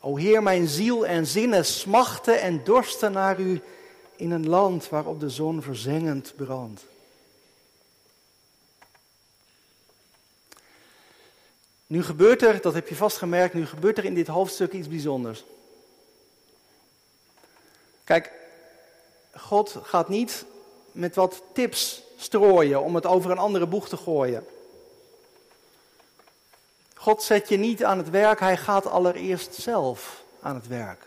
O 0.01 0.17
Heer, 0.17 0.43
mijn 0.43 0.69
ziel 0.69 1.07
en 1.07 1.27
zinnen 1.27 1.65
smachten 1.65 2.41
en 2.41 2.65
dorsten 2.65 3.13
naar 3.13 3.41
u 3.41 3.63
in 4.17 4.31
een 4.31 4.49
land 4.49 4.89
waarop 4.89 5.21
de 5.21 5.31
zon 5.31 5.63
verzengend 5.63 6.33
brandt. 6.37 6.85
Nu 11.87 12.03
gebeurt 12.03 12.43
er, 12.43 12.61
dat 12.61 12.75
heb 12.75 12.89
je 12.89 12.97
vast 12.97 13.17
gemerkt, 13.17 13.55
nu 13.55 13.67
gebeurt 13.67 13.99
er 13.99 14.05
in 14.05 14.15
dit 14.15 14.27
hoofdstuk 14.27 14.73
iets 14.73 14.89
bijzonders. 14.89 15.45
Kijk, 18.05 18.33
God 19.35 19.77
gaat 19.83 20.09
niet 20.09 20.45
met 20.93 21.15
wat 21.15 21.43
tips 21.53 22.03
strooien 22.17 22.83
om 22.83 22.95
het 22.95 23.07
over 23.07 23.31
een 23.31 23.39
andere 23.39 23.67
boeg 23.67 23.89
te 23.89 23.97
gooien. 23.97 24.47
God 27.05 27.23
zet 27.23 27.49
je 27.49 27.57
niet 27.57 27.85
aan 27.85 27.99
het 27.99 28.11
werk, 28.11 28.41
hij 28.41 28.57
gaat 28.57 28.87
allereerst 28.87 29.55
zelf 29.55 30.23
aan 30.41 30.55
het 30.55 30.67
werk. 30.67 31.07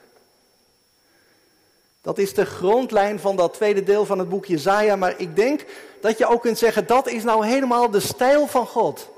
Dat 2.02 2.18
is 2.18 2.34
de 2.34 2.46
grondlijn 2.46 3.20
van 3.20 3.36
dat 3.36 3.54
tweede 3.54 3.84
deel 3.84 4.06
van 4.06 4.20
het 4.20 4.30
boek 4.30 4.46
Jezaja, 4.46 4.96
maar 4.96 5.20
ik 5.20 5.36
denk 5.36 5.66
dat 6.02 6.18
je 6.18 6.28
ook 6.28 6.42
kunt 6.42 6.58
zeggen 6.58 6.88
dat 6.88 7.08
is 7.08 7.24
nou 7.24 7.46
helemaal 7.46 7.90
de 7.90 8.00
stijl 8.00 8.48
van 8.48 8.68
God. 8.68 9.10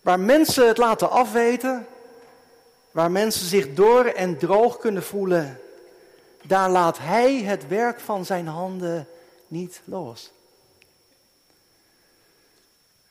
Waar 0.00 0.20
mensen 0.20 0.66
het 0.66 0.78
laten 0.78 1.10
afweten, 1.10 1.86
waar 2.90 3.10
mensen 3.10 3.46
zich 3.46 3.74
door 3.74 4.04
en 4.04 4.38
droog 4.38 4.78
kunnen 4.78 5.02
voelen, 5.02 5.60
daar 6.42 6.70
laat 6.70 6.98
Hij 6.98 7.42
het 7.42 7.68
werk 7.68 8.00
van 8.00 8.24
zijn 8.24 8.46
handen 8.46 9.08
niet 9.48 9.80
los. 9.84 10.30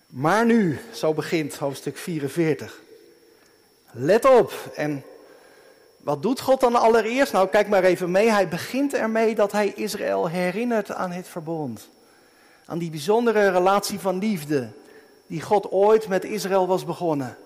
Maar 0.08 0.46
nu, 0.46 0.80
zo 0.94 1.14
begint 1.14 1.56
hoofdstuk 1.56 1.98
44. 1.98 2.82
Let 3.92 4.26
op. 4.26 4.72
En 4.76 5.04
wat 5.98 6.22
doet 6.22 6.40
God 6.40 6.60
dan 6.60 6.76
allereerst? 6.76 7.34
Nou, 7.34 7.48
kijk 7.48 7.68
maar 7.68 7.84
even 7.84 8.12
mee. 8.12 8.32
Hij 8.32 8.48
begint 8.48 8.94
ermee 8.94 9.36
dat 9.36 9.52
hij 9.52 9.74
Israël 9.76 10.28
herinnert 10.28 10.92
aan 10.92 11.12
het 11.12 11.28
verbond. 11.28 11.90
Aan 12.66 12.78
die 12.78 12.90
bijzondere 12.90 13.50
relatie 13.50 14.00
van 14.00 14.18
liefde 14.18 14.70
die 15.28 15.42
God 15.42 15.72
ooit 15.72 16.08
met 16.08 16.24
Israël 16.24 16.68
was 16.68 16.86
begonnen. 16.86 17.38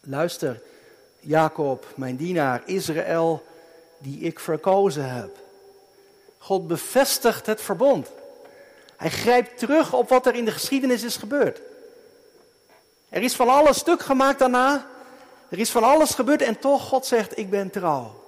Luister, 0.00 0.62
Jacob, 1.20 1.86
mijn 1.96 2.16
dienaar, 2.16 2.62
Israël, 2.64 3.44
die 3.98 4.20
ik 4.20 4.40
verkozen 4.40 5.10
heb. 5.10 5.38
God 6.38 6.66
bevestigt 6.66 7.46
het 7.46 7.60
verbond. 7.60 8.08
Hij 8.98 9.10
grijpt 9.10 9.58
terug 9.58 9.92
op 9.92 10.08
wat 10.08 10.26
er 10.26 10.34
in 10.34 10.44
de 10.44 10.50
geschiedenis 10.50 11.02
is 11.02 11.16
gebeurd. 11.16 11.60
Er 13.08 13.22
is 13.22 13.34
van 13.34 13.48
alles 13.48 13.78
stuk 13.78 14.02
gemaakt 14.02 14.38
daarna. 14.38 14.86
Er 15.48 15.58
is 15.58 15.70
van 15.70 15.82
alles 15.82 16.14
gebeurd 16.14 16.42
en 16.42 16.58
toch 16.58 16.88
God 16.88 17.06
zegt, 17.06 17.38
ik 17.38 17.50
ben 17.50 17.70
trouw. 17.70 18.24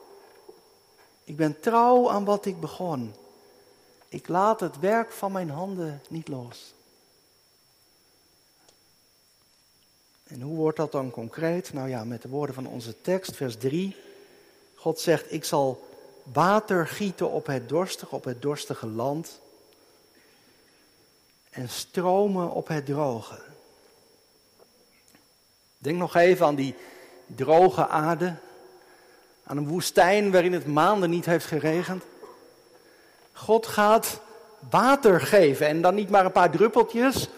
Ik 1.24 1.36
ben 1.36 1.60
trouw 1.60 2.10
aan 2.10 2.24
wat 2.24 2.46
ik 2.46 2.60
begon. 2.60 3.14
Ik 4.08 4.28
laat 4.28 4.60
het 4.60 4.78
werk 4.78 5.12
van 5.12 5.32
mijn 5.32 5.50
handen 5.50 6.02
niet 6.08 6.28
los. 6.28 6.74
En 10.26 10.40
hoe 10.40 10.56
wordt 10.56 10.76
dat 10.76 10.92
dan 10.92 11.10
concreet? 11.10 11.72
Nou 11.72 11.88
ja, 11.88 12.04
met 12.04 12.22
de 12.22 12.28
woorden 12.28 12.54
van 12.54 12.66
onze 12.66 13.00
tekst, 13.00 13.36
vers 13.36 13.56
3. 13.56 13.96
God 14.74 15.00
zegt, 15.00 15.32
ik 15.32 15.44
zal 15.44 15.88
water 16.22 16.86
gieten 16.86 17.30
op 17.30 17.46
het 17.46 17.68
dorstige, 17.68 18.14
op 18.14 18.24
het 18.24 18.42
dorstige 18.42 18.86
land. 18.86 19.40
En 21.50 21.68
stromen 21.68 22.50
op 22.50 22.68
het 22.68 22.86
droge. 22.86 23.38
Denk 25.78 25.98
nog 25.98 26.16
even 26.16 26.46
aan 26.46 26.54
die 26.54 26.74
droge 27.26 27.88
aarde. 27.88 28.34
Aan 29.44 29.56
een 29.56 29.68
woestijn 29.68 30.30
waarin 30.30 30.52
het 30.52 30.66
maanden 30.66 31.10
niet 31.10 31.26
heeft 31.26 31.46
geregend. 31.46 32.04
God 33.32 33.66
gaat 33.66 34.20
water 34.70 35.20
geven 35.20 35.66
en 35.66 35.82
dan 35.82 35.94
niet 35.94 36.10
maar 36.10 36.24
een 36.24 36.32
paar 36.32 36.50
druppeltjes, 36.50 37.28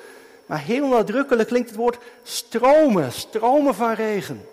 maar 0.47 0.61
heel 0.61 0.89
nadrukkelijk 0.89 1.49
klinkt 1.49 1.69
het 1.69 1.79
woord 1.79 1.99
stromen, 2.23 3.13
stromen 3.13 3.75
van 3.75 3.93
regen. 3.93 4.49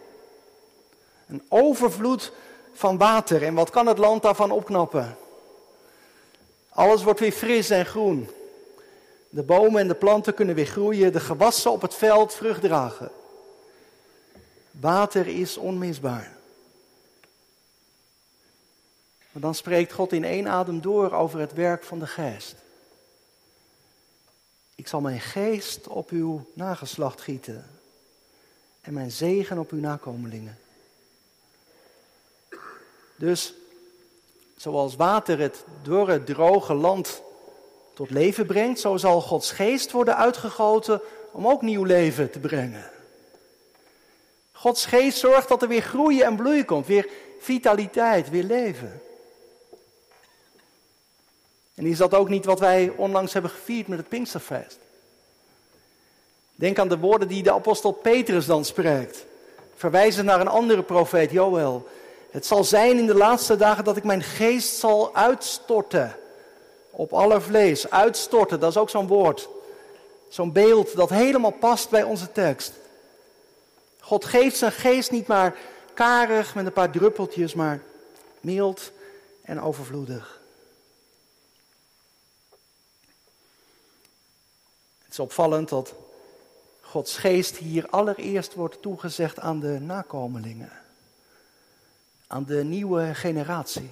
Een 1.27 1.43
overvloed 1.47 2.31
van 2.73 2.97
water. 2.97 3.43
En 3.43 3.53
wat 3.53 3.69
kan 3.69 3.87
het 3.87 3.97
land 3.97 4.21
daarvan 4.21 4.51
opknappen? 4.51 5.17
Alles 6.69 7.03
wordt 7.03 7.19
weer 7.19 7.31
fris 7.31 7.69
en 7.69 7.85
groen. 7.85 8.29
De 9.29 9.43
bomen 9.43 9.81
en 9.81 9.87
de 9.87 9.95
planten 9.95 10.33
kunnen 10.33 10.55
weer 10.55 10.65
groeien, 10.65 11.13
de 11.13 11.19
gewassen 11.19 11.71
op 11.71 11.81
het 11.81 11.95
veld 11.95 12.33
vrucht 12.33 12.61
dragen. 12.61 13.11
Water 14.71 15.27
is 15.27 15.57
onmisbaar. 15.57 16.37
Maar 19.31 19.41
dan 19.41 19.55
spreekt 19.55 19.93
God 19.93 20.13
in 20.13 20.23
één 20.23 20.47
adem 20.47 20.81
door 20.81 21.11
over 21.11 21.39
het 21.39 21.53
werk 21.53 21.83
van 21.83 21.99
de 21.99 22.07
geest. 22.07 22.55
Ik 24.75 24.87
zal 24.87 25.01
mijn 25.01 25.19
geest 25.19 25.87
op 25.87 26.09
uw 26.09 26.45
nageslacht 26.53 27.21
gieten 27.21 27.69
en 28.81 28.93
mijn 28.93 29.11
zegen 29.11 29.57
op 29.57 29.71
uw 29.71 29.79
nakomelingen. 29.79 30.57
Dus 33.15 33.53
zoals 34.55 34.95
water 34.95 35.39
het 35.39 35.63
door 35.81 36.09
het 36.09 36.25
droge 36.25 36.73
land 36.73 37.21
tot 37.99 38.09
leven 38.09 38.45
brengt, 38.45 38.79
zo 38.79 38.97
zal 38.97 39.21
Gods 39.21 39.51
geest 39.51 39.91
worden 39.91 40.17
uitgegoten 40.17 41.01
om 41.31 41.47
ook 41.47 41.61
nieuw 41.61 41.83
leven 41.83 42.31
te 42.31 42.39
brengen. 42.39 42.89
Gods 44.51 44.85
geest 44.85 45.17
zorgt 45.17 45.47
dat 45.47 45.61
er 45.61 45.67
weer 45.67 45.81
groeien 45.81 46.25
en 46.25 46.35
bloei 46.35 46.65
komt, 46.65 46.87
weer 46.87 47.09
vitaliteit, 47.39 48.29
weer 48.29 48.43
leven. 48.43 49.01
En 51.75 51.85
is 51.85 51.97
dat 51.97 52.13
ook 52.13 52.29
niet 52.29 52.45
wat 52.45 52.59
wij 52.59 52.93
onlangs 52.95 53.33
hebben 53.33 53.51
gevierd 53.51 53.87
met 53.87 53.99
het 53.99 54.09
Pinksterfeest? 54.09 54.79
Denk 56.55 56.79
aan 56.79 56.89
de 56.89 56.99
woorden 56.99 57.27
die 57.27 57.43
de 57.43 57.53
apostel 57.53 57.91
Petrus 57.91 58.45
dan 58.45 58.65
spreekt, 58.65 59.25
verwijzend 59.75 60.25
naar 60.25 60.39
een 60.39 60.47
andere 60.47 60.83
profeet, 60.83 61.31
Joël. 61.31 61.87
Het 62.31 62.45
zal 62.45 62.63
zijn 62.63 62.97
in 62.97 63.07
de 63.07 63.15
laatste 63.15 63.55
dagen 63.55 63.83
dat 63.83 63.97
ik 63.97 64.03
mijn 64.03 64.23
geest 64.23 64.75
zal 64.75 65.15
uitstorten 65.15 66.18
op 66.99 67.13
alle 67.13 67.41
vlees. 67.41 67.89
Uitstorten, 67.89 68.59
dat 68.59 68.69
is 68.69 68.77
ook 68.77 68.89
zo'n 68.89 69.07
woord. 69.07 69.49
Zo'n 70.29 70.51
beeld 70.51 70.95
dat 70.95 71.09
helemaal 71.09 71.51
past 71.51 71.89
bij 71.89 72.03
onze 72.03 72.31
tekst. 72.31 72.73
God 73.99 74.25
geeft 74.25 74.57
zijn 74.57 74.71
geest 74.71 75.11
niet 75.11 75.27
maar 75.27 75.55
karig 75.93 76.55
met 76.55 76.65
een 76.65 76.73
paar 76.73 76.91
druppeltjes, 76.91 77.53
maar 77.53 77.81
mild 78.41 78.91
en 79.41 79.61
overvloedig. 79.61 80.41
Het 85.03 85.11
is 85.11 85.19
opvallend 85.19 85.69
dat 85.69 85.93
Gods 86.81 87.17
geest 87.17 87.57
hier 87.57 87.87
allereerst 87.89 88.53
wordt 88.53 88.81
toegezegd 88.81 89.39
aan 89.39 89.59
de 89.59 89.79
nakomelingen, 89.79 90.71
aan 92.27 92.45
de 92.45 92.63
nieuwe 92.63 93.15
generatie. 93.15 93.89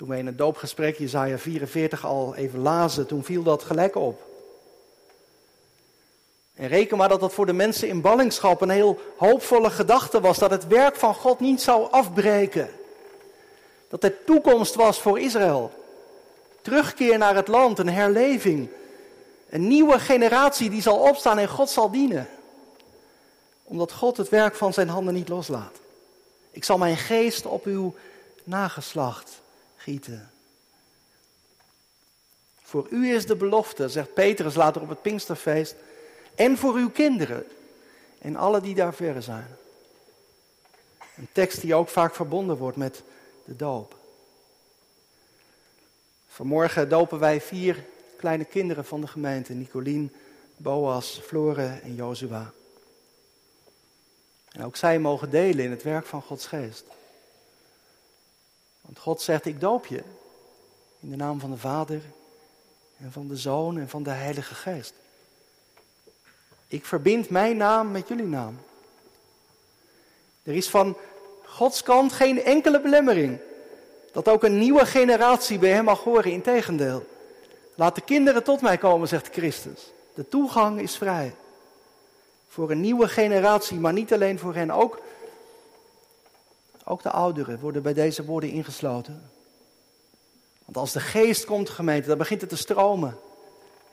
Toen 0.00 0.08
wij 0.08 0.18
in 0.18 0.26
het 0.26 0.38
doopgesprek 0.38 0.98
Jezaja 0.98 1.38
44 1.38 2.06
al 2.06 2.34
even 2.34 2.58
lazen, 2.58 3.06
toen 3.06 3.24
viel 3.24 3.42
dat 3.42 3.62
gelijk 3.62 3.94
op. 3.94 4.22
En 6.54 6.68
reken 6.68 6.96
maar 6.96 7.08
dat 7.08 7.20
dat 7.20 7.32
voor 7.32 7.46
de 7.46 7.52
mensen 7.52 7.88
in 7.88 8.00
ballingschap 8.00 8.60
een 8.60 8.70
heel 8.70 9.00
hoopvolle 9.16 9.70
gedachte 9.70 10.20
was, 10.20 10.38
dat 10.38 10.50
het 10.50 10.66
werk 10.66 10.96
van 10.96 11.14
God 11.14 11.40
niet 11.40 11.60
zou 11.60 11.90
afbreken. 11.90 12.70
Dat 13.88 14.04
er 14.04 14.24
toekomst 14.24 14.74
was 14.74 15.00
voor 15.00 15.20
Israël. 15.20 15.72
Terugkeer 16.62 17.18
naar 17.18 17.34
het 17.34 17.48
land, 17.48 17.78
een 17.78 17.88
herleving. 17.88 18.68
Een 19.50 19.68
nieuwe 19.68 19.98
generatie 19.98 20.70
die 20.70 20.82
zal 20.82 20.98
opstaan 20.98 21.38
en 21.38 21.48
God 21.48 21.70
zal 21.70 21.90
dienen. 21.90 22.28
Omdat 23.62 23.92
God 23.92 24.16
het 24.16 24.28
werk 24.28 24.54
van 24.54 24.72
zijn 24.72 24.88
handen 24.88 25.14
niet 25.14 25.28
loslaat. 25.28 25.80
Ik 26.50 26.64
zal 26.64 26.78
mijn 26.78 26.96
geest 26.96 27.46
op 27.46 27.64
uw 27.64 27.94
nageslacht 28.44 29.40
gieten. 29.80 30.30
Voor 32.62 32.86
u 32.90 33.14
is 33.14 33.26
de 33.26 33.36
belofte, 33.36 33.88
zegt 33.88 34.14
Petrus 34.14 34.54
later 34.54 34.82
op 34.82 34.88
het 34.88 35.02
Pinksterfeest, 35.02 35.74
en 36.34 36.58
voor 36.58 36.74
uw 36.74 36.90
kinderen 36.90 37.46
en 38.18 38.36
alle 38.36 38.60
die 38.60 38.74
daar 38.74 38.94
verre 38.94 39.20
zijn. 39.20 39.56
Een 41.16 41.28
tekst 41.32 41.60
die 41.60 41.74
ook 41.74 41.88
vaak 41.88 42.14
verbonden 42.14 42.56
wordt 42.56 42.76
met 42.76 43.02
de 43.44 43.56
doop. 43.56 43.96
Vanmorgen 46.28 46.88
dopen 46.88 47.18
wij 47.18 47.40
vier 47.40 47.84
kleine 48.16 48.44
kinderen 48.44 48.84
van 48.84 49.00
de 49.00 49.06
gemeente: 49.06 49.52
Nicolien, 49.52 50.12
Boas, 50.56 51.20
Flore 51.24 51.80
en 51.82 51.94
Jozua. 51.94 52.52
En 54.52 54.64
ook 54.64 54.76
zij 54.76 54.98
mogen 54.98 55.30
delen 55.30 55.64
in 55.64 55.70
het 55.70 55.82
werk 55.82 56.06
van 56.06 56.22
Gods 56.22 56.46
geest. 56.46 56.84
Want 58.80 58.98
God 58.98 59.20
zegt: 59.20 59.46
Ik 59.46 59.60
doop 59.60 59.86
je 59.86 60.02
in 61.00 61.10
de 61.10 61.16
naam 61.16 61.40
van 61.40 61.50
de 61.50 61.56
Vader 61.56 62.00
en 62.98 63.12
van 63.12 63.28
de 63.28 63.36
Zoon 63.36 63.78
en 63.78 63.88
van 63.88 64.02
de 64.02 64.10
Heilige 64.10 64.54
Geest. 64.54 64.92
Ik 66.68 66.86
verbind 66.86 67.30
mijn 67.30 67.56
naam 67.56 67.90
met 67.90 68.08
jullie 68.08 68.26
naam. 68.26 68.58
Er 70.42 70.54
is 70.54 70.68
van 70.68 70.96
Gods 71.44 71.82
kant 71.82 72.12
geen 72.12 72.42
enkele 72.42 72.80
belemmering. 72.80 73.38
Dat 74.12 74.28
ook 74.28 74.44
een 74.44 74.58
nieuwe 74.58 74.86
generatie 74.86 75.58
bij 75.58 75.70
hem 75.70 75.84
mag 75.84 76.02
horen. 76.02 76.30
Integendeel. 76.30 77.06
Laat 77.74 77.94
de 77.94 78.00
kinderen 78.00 78.44
tot 78.44 78.60
mij 78.60 78.78
komen, 78.78 79.08
zegt 79.08 79.28
Christus. 79.32 79.92
De 80.14 80.28
toegang 80.28 80.80
is 80.80 80.96
vrij. 80.96 81.34
Voor 82.48 82.70
een 82.70 82.80
nieuwe 82.80 83.08
generatie, 83.08 83.78
maar 83.78 83.92
niet 83.92 84.12
alleen 84.12 84.38
voor 84.38 84.54
hen. 84.54 84.70
Ook, 84.70 85.00
ook 86.84 87.02
de 87.02 87.10
ouderen 87.10 87.60
worden 87.60 87.82
bij 87.82 87.94
deze 87.94 88.24
woorden 88.24 88.50
ingesloten. 88.50 89.30
Want 90.64 90.76
als 90.76 90.92
de 90.92 91.00
geest 91.00 91.44
komt, 91.44 91.70
gemeente, 91.70 92.08
dan 92.08 92.18
begint 92.18 92.40
het 92.40 92.50
te 92.50 92.56
stromen 92.56 93.18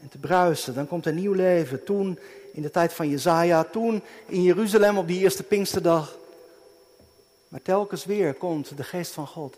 en 0.01 0.09
te 0.09 0.17
bruisen. 0.17 0.73
Dan 0.73 0.87
komt 0.87 1.05
er 1.05 1.13
nieuw 1.13 1.33
leven. 1.33 1.83
Toen 1.83 2.19
in 2.53 2.61
de 2.61 2.71
tijd 2.71 2.93
van 2.93 3.09
Jezaja, 3.09 3.63
toen 3.63 4.03
in 4.25 4.41
Jeruzalem 4.43 4.97
op 4.97 5.07
die 5.07 5.19
eerste 5.19 5.43
Pinksterdag. 5.43 6.17
Maar 7.47 7.61
telkens 7.61 8.05
weer 8.05 8.33
komt 8.33 8.77
de 8.77 8.83
geest 8.83 9.11
van 9.11 9.27
God. 9.27 9.57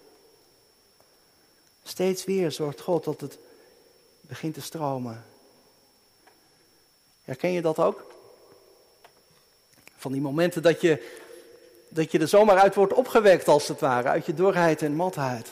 Steeds 1.83 2.25
weer 2.25 2.51
zorgt 2.51 2.81
God 2.81 3.03
dat 3.03 3.21
het 3.21 3.37
begint 4.21 4.53
te 4.53 4.61
stromen. 4.61 5.25
Herken 7.23 7.51
je 7.51 7.61
dat 7.61 7.79
ook? 7.79 8.13
Van 9.95 10.11
die 10.11 10.21
momenten 10.21 10.61
dat 10.61 10.81
je, 10.81 11.18
dat 11.89 12.11
je 12.11 12.19
er 12.19 12.27
zomaar 12.27 12.57
uit 12.57 12.75
wordt 12.75 12.93
opgewekt, 12.93 13.47
als 13.47 13.67
het 13.67 13.79
ware, 13.79 14.07
uit 14.07 14.25
je 14.25 14.33
dorheid 14.33 14.81
en 14.81 14.95
matheid. 14.95 15.47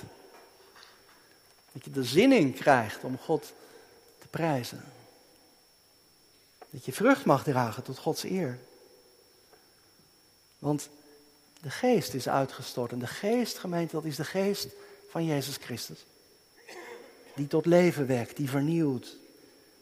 Dat 1.72 1.84
je 1.84 1.92
de 1.92 2.04
zin 2.04 2.32
in 2.32 2.54
krijgt 2.54 3.04
om 3.04 3.18
God 3.18 3.54
te 4.20 4.28
prijzen. 4.28 4.84
Dat 6.70 6.86
je 6.86 6.94
vrucht 6.94 7.26
mag 7.26 7.44
dragen 7.44 7.84
tot 7.84 7.98
Gods 7.98 8.24
eer. 8.24 8.60
Want 10.60 10.90
de 11.62 11.70
geest 11.70 12.14
is 12.14 12.30
uitgestort. 12.30 12.92
En 12.92 13.00
de 13.00 13.08
geest, 13.08 13.58
gemeente, 13.58 13.96
dat 13.96 14.06
is 14.06 14.16
de 14.16 14.26
geest 14.26 14.68
van 15.10 15.26
Jezus 15.26 15.56
Christus. 15.56 16.06
Die 17.36 17.48
tot 17.48 17.66
leven 17.66 18.08
wekt, 18.08 18.38
die 18.38 18.50
vernieuwt, 18.50 19.16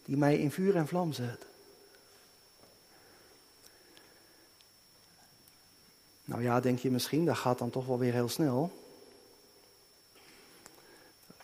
die 0.06 0.18
mij 0.18 0.38
in 0.38 0.52
vuur 0.52 0.76
en 0.76 0.88
vlam 0.88 1.14
zet. 1.14 1.45
Nou 6.36 6.48
ja, 6.48 6.60
denk 6.60 6.80
je 6.80 6.92
misschien, 6.92 7.26
dat 7.26 7.38
gaat 7.38 7.58
dan 7.58 7.70
toch 7.70 7.86
wel 7.86 8.00
weer 8.00 8.14
heel 8.14 8.30
snel. 8.30 8.72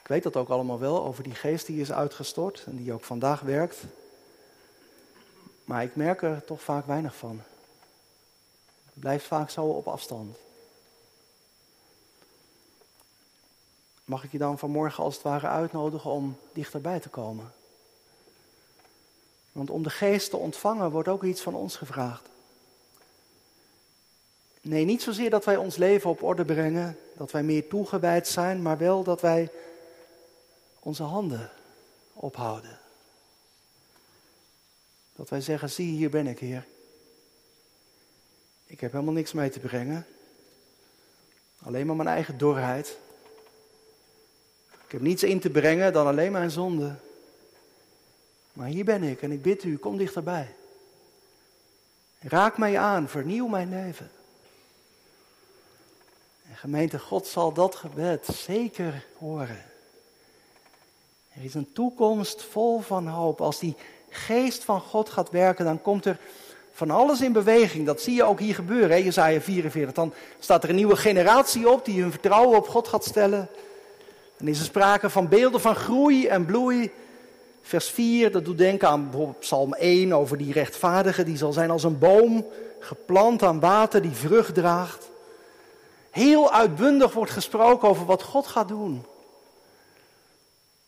Ik 0.02 0.08
weet 0.08 0.24
dat 0.24 0.36
ook 0.36 0.50
allemaal 0.50 0.80
wel 0.80 1.06
over 1.06 1.24
die 1.24 1.36
geest 1.36 1.66
die 1.66 1.82
is 1.82 1.92
uitgestort 1.92 2.64
en 2.66 2.76
die 2.78 2.94
ook 2.94 3.04
vandaag 3.04 3.42
werkt. 3.42 3.78
Maar 5.64 5.84
ik 5.84 5.96
merk 5.96 6.22
er 6.22 6.46
toch 6.46 6.62
vaak 6.62 6.86
weinig 6.86 7.16
van. 7.16 7.42
Het 8.86 9.00
blijft 9.00 9.26
vaak 9.26 9.50
zo 9.50 9.66
op 9.66 9.88
afstand. 9.88 10.38
Mag 14.06 14.24
ik 14.24 14.32
je 14.32 14.38
dan 14.38 14.60
vanmorgen 14.60 15.04
als 15.04 15.14
het 15.14 15.24
ware 15.24 15.48
uitnodigen 15.48 16.12
om 16.12 16.38
dichterbij 16.54 17.00
te 17.00 17.10
komen? 17.10 17.54
Want 19.52 19.70
om 19.70 19.84
de 19.84 19.90
geest 19.90 20.30
te 20.30 20.38
ontvangen 20.38 20.92
wordt 20.92 21.08
ook 21.08 21.24
iets 21.24 21.42
van 21.42 21.56
ons 21.56 21.76
gevraagd. 21.76 22.31
Nee, 24.62 24.86
niet 24.86 25.02
zozeer 25.02 25.30
dat 25.30 25.46
wij 25.46 25.58
ons 25.58 25.76
leven 25.76 26.10
op 26.10 26.24
orde 26.24 26.46
brengen, 26.46 26.98
dat 27.18 27.32
wij 27.32 27.44
meer 27.44 27.68
toegewijd 27.68 28.28
zijn, 28.28 28.62
maar 28.62 28.78
wel 28.78 29.04
dat 29.04 29.22
wij 29.22 29.52
onze 30.80 31.04
handen 31.04 31.52
ophouden. 32.14 32.80
Dat 35.16 35.30
wij 35.30 35.42
zeggen, 35.42 35.70
zie 35.70 35.92
hier 35.92 36.10
ben 36.10 36.28
ik 36.28 36.40
Heer. 36.40 36.66
Ik 38.66 38.80
heb 38.80 38.92
helemaal 38.92 39.14
niks 39.14 39.34
mee 39.34 39.50
te 39.50 39.60
brengen. 39.60 40.06
Alleen 41.64 41.86
maar 41.86 41.96
mijn 41.96 42.08
eigen 42.08 42.38
dorheid. 42.38 42.98
Ik 44.86 44.92
heb 44.92 45.02
niets 45.02 45.24
in 45.24 45.40
te 45.40 45.50
brengen 45.50 45.94
dan 45.94 46.08
alleen 46.08 46.32
mijn 46.32 46.52
zonde. 46.52 46.96
Maar 48.54 48.68
hier 48.68 48.86
ben 48.86 49.04
ik 49.04 49.22
en 49.22 49.32
ik 49.32 49.42
bid 49.42 49.64
u, 49.64 49.78
kom 49.78 49.98
dichterbij. 49.98 50.56
Raak 52.20 52.58
mij 52.58 52.78
aan, 52.78 53.10
vernieuw 53.10 53.48
mijn 53.48 53.70
leven. 53.70 54.12
En 56.62 56.70
gemeente 56.70 57.00
God 57.00 57.28
zal 57.28 57.54
dat 57.54 57.76
gebed 57.76 58.28
zeker 58.34 59.06
horen. 59.18 59.64
Er 61.34 61.44
is 61.44 61.54
een 61.54 61.72
toekomst 61.74 62.44
vol 62.44 62.80
van 62.80 63.08
hoop. 63.08 63.42
Als 63.42 63.60
die 63.60 63.76
geest 64.10 64.64
van 64.64 64.82
God 64.82 65.10
gaat 65.10 65.30
werken, 65.30 65.66
dan 65.66 65.82
komt 65.82 66.06
er 66.06 66.18
van 66.72 66.92
alles 66.92 67.22
in 67.22 67.32
beweging. 67.32 67.86
Dat 67.86 68.02
zie 68.02 68.16
je 68.16 68.24
ook 68.24 68.40
hier 68.40 68.56
gebeuren, 68.56 68.90
hè? 68.90 68.96
Jezaja 68.96 69.42
44. 69.42 69.96
Dan 69.96 70.14
staat 70.40 70.64
er 70.64 70.70
een 70.70 70.76
nieuwe 70.76 70.96
generatie 70.96 71.70
op 71.70 71.86
die 71.86 72.02
hun 72.02 72.12
vertrouwen 72.12 72.58
op 72.58 72.68
God 72.68 72.88
gaat 72.88 73.06
stellen. 73.06 73.50
Dan 74.38 74.48
is 74.48 74.60
er 74.60 74.66
sprake 74.66 75.10
van 75.10 75.28
beelden 75.28 75.62
van 75.62 75.76
groei 75.76 76.28
en 76.28 76.46
bloei. 76.46 76.92
Vers 77.62 77.90
4, 77.90 78.32
dat 78.32 78.46
doet 78.46 78.58
denken 78.58 78.88
aan 78.88 79.36
Psalm 79.40 79.74
1 79.74 80.14
over 80.14 80.38
die 80.38 80.54
rechtvaardige. 80.54 81.24
Die 81.24 81.38
zal 81.38 81.54
zijn 81.54 81.70
als 81.70 81.84
een 81.84 82.00
boom, 82.00 82.46
geplant 82.80 83.44
aan 83.44 83.60
water, 83.60 84.02
die 84.02 84.12
vrucht 84.12 84.54
draagt. 84.54 85.10
Heel 86.12 86.52
uitbundig 86.52 87.14
wordt 87.14 87.32
gesproken 87.32 87.90
over 87.90 88.06
wat 88.06 88.24
God 88.24 88.48
gaat 88.48 88.68
doen. 88.68 89.06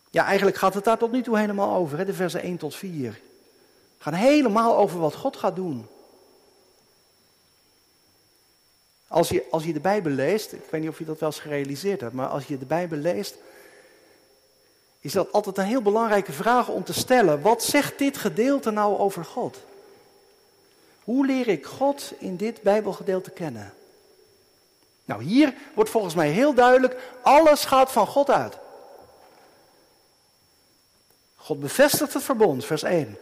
Ja, 0.09 0.25
eigenlijk 0.25 0.57
gaat 0.57 0.73
het 0.73 0.83
daar 0.83 0.97
tot 0.97 1.11
nu 1.11 1.21
toe 1.21 1.37
helemaal 1.37 1.75
over, 1.75 1.97
hè, 1.97 2.05
de 2.05 2.13
versen 2.13 2.41
1 2.41 2.57
tot 2.57 2.75
4. 2.75 3.21
Gaan 3.97 4.13
helemaal 4.13 4.77
over 4.77 4.99
wat 4.99 5.15
God 5.15 5.37
gaat 5.37 5.55
doen. 5.55 5.87
Als 9.07 9.29
je, 9.29 9.45
als 9.51 9.63
je 9.63 9.73
de 9.73 9.79
Bijbel 9.79 10.11
leest, 10.11 10.53
ik 10.53 10.65
weet 10.69 10.81
niet 10.81 10.89
of 10.89 10.97
je 10.97 11.05
dat 11.05 11.19
wel 11.19 11.29
eens 11.29 11.39
gerealiseerd 11.39 12.01
hebt, 12.01 12.13
maar 12.13 12.27
als 12.27 12.45
je 12.45 12.57
de 12.57 12.65
Bijbel 12.65 12.97
leest, 12.97 13.35
is 14.99 15.11
dat 15.11 15.31
altijd 15.31 15.57
een 15.57 15.65
heel 15.65 15.81
belangrijke 15.81 16.31
vraag 16.31 16.69
om 16.69 16.83
te 16.83 16.93
stellen. 16.93 17.41
Wat 17.41 17.63
zegt 17.63 17.97
dit 17.97 18.17
gedeelte 18.17 18.71
nou 18.71 18.97
over 18.97 19.25
God? 19.25 19.59
Hoe 21.03 21.25
leer 21.25 21.47
ik 21.47 21.65
God 21.65 22.13
in 22.19 22.35
dit 22.35 22.61
Bijbelgedeelte 22.61 23.29
kennen? 23.29 23.73
Nou, 25.05 25.23
hier 25.23 25.53
wordt 25.73 25.89
volgens 25.89 26.15
mij 26.15 26.29
heel 26.29 26.53
duidelijk, 26.53 27.01
alles 27.21 27.65
gaat 27.65 27.91
van 27.91 28.07
God 28.07 28.29
uit. 28.29 28.57
God 31.35 31.59
bevestigt 31.59 32.13
het 32.13 32.23
verbond, 32.23 32.65
vers 32.65 32.83
1. 32.83 33.17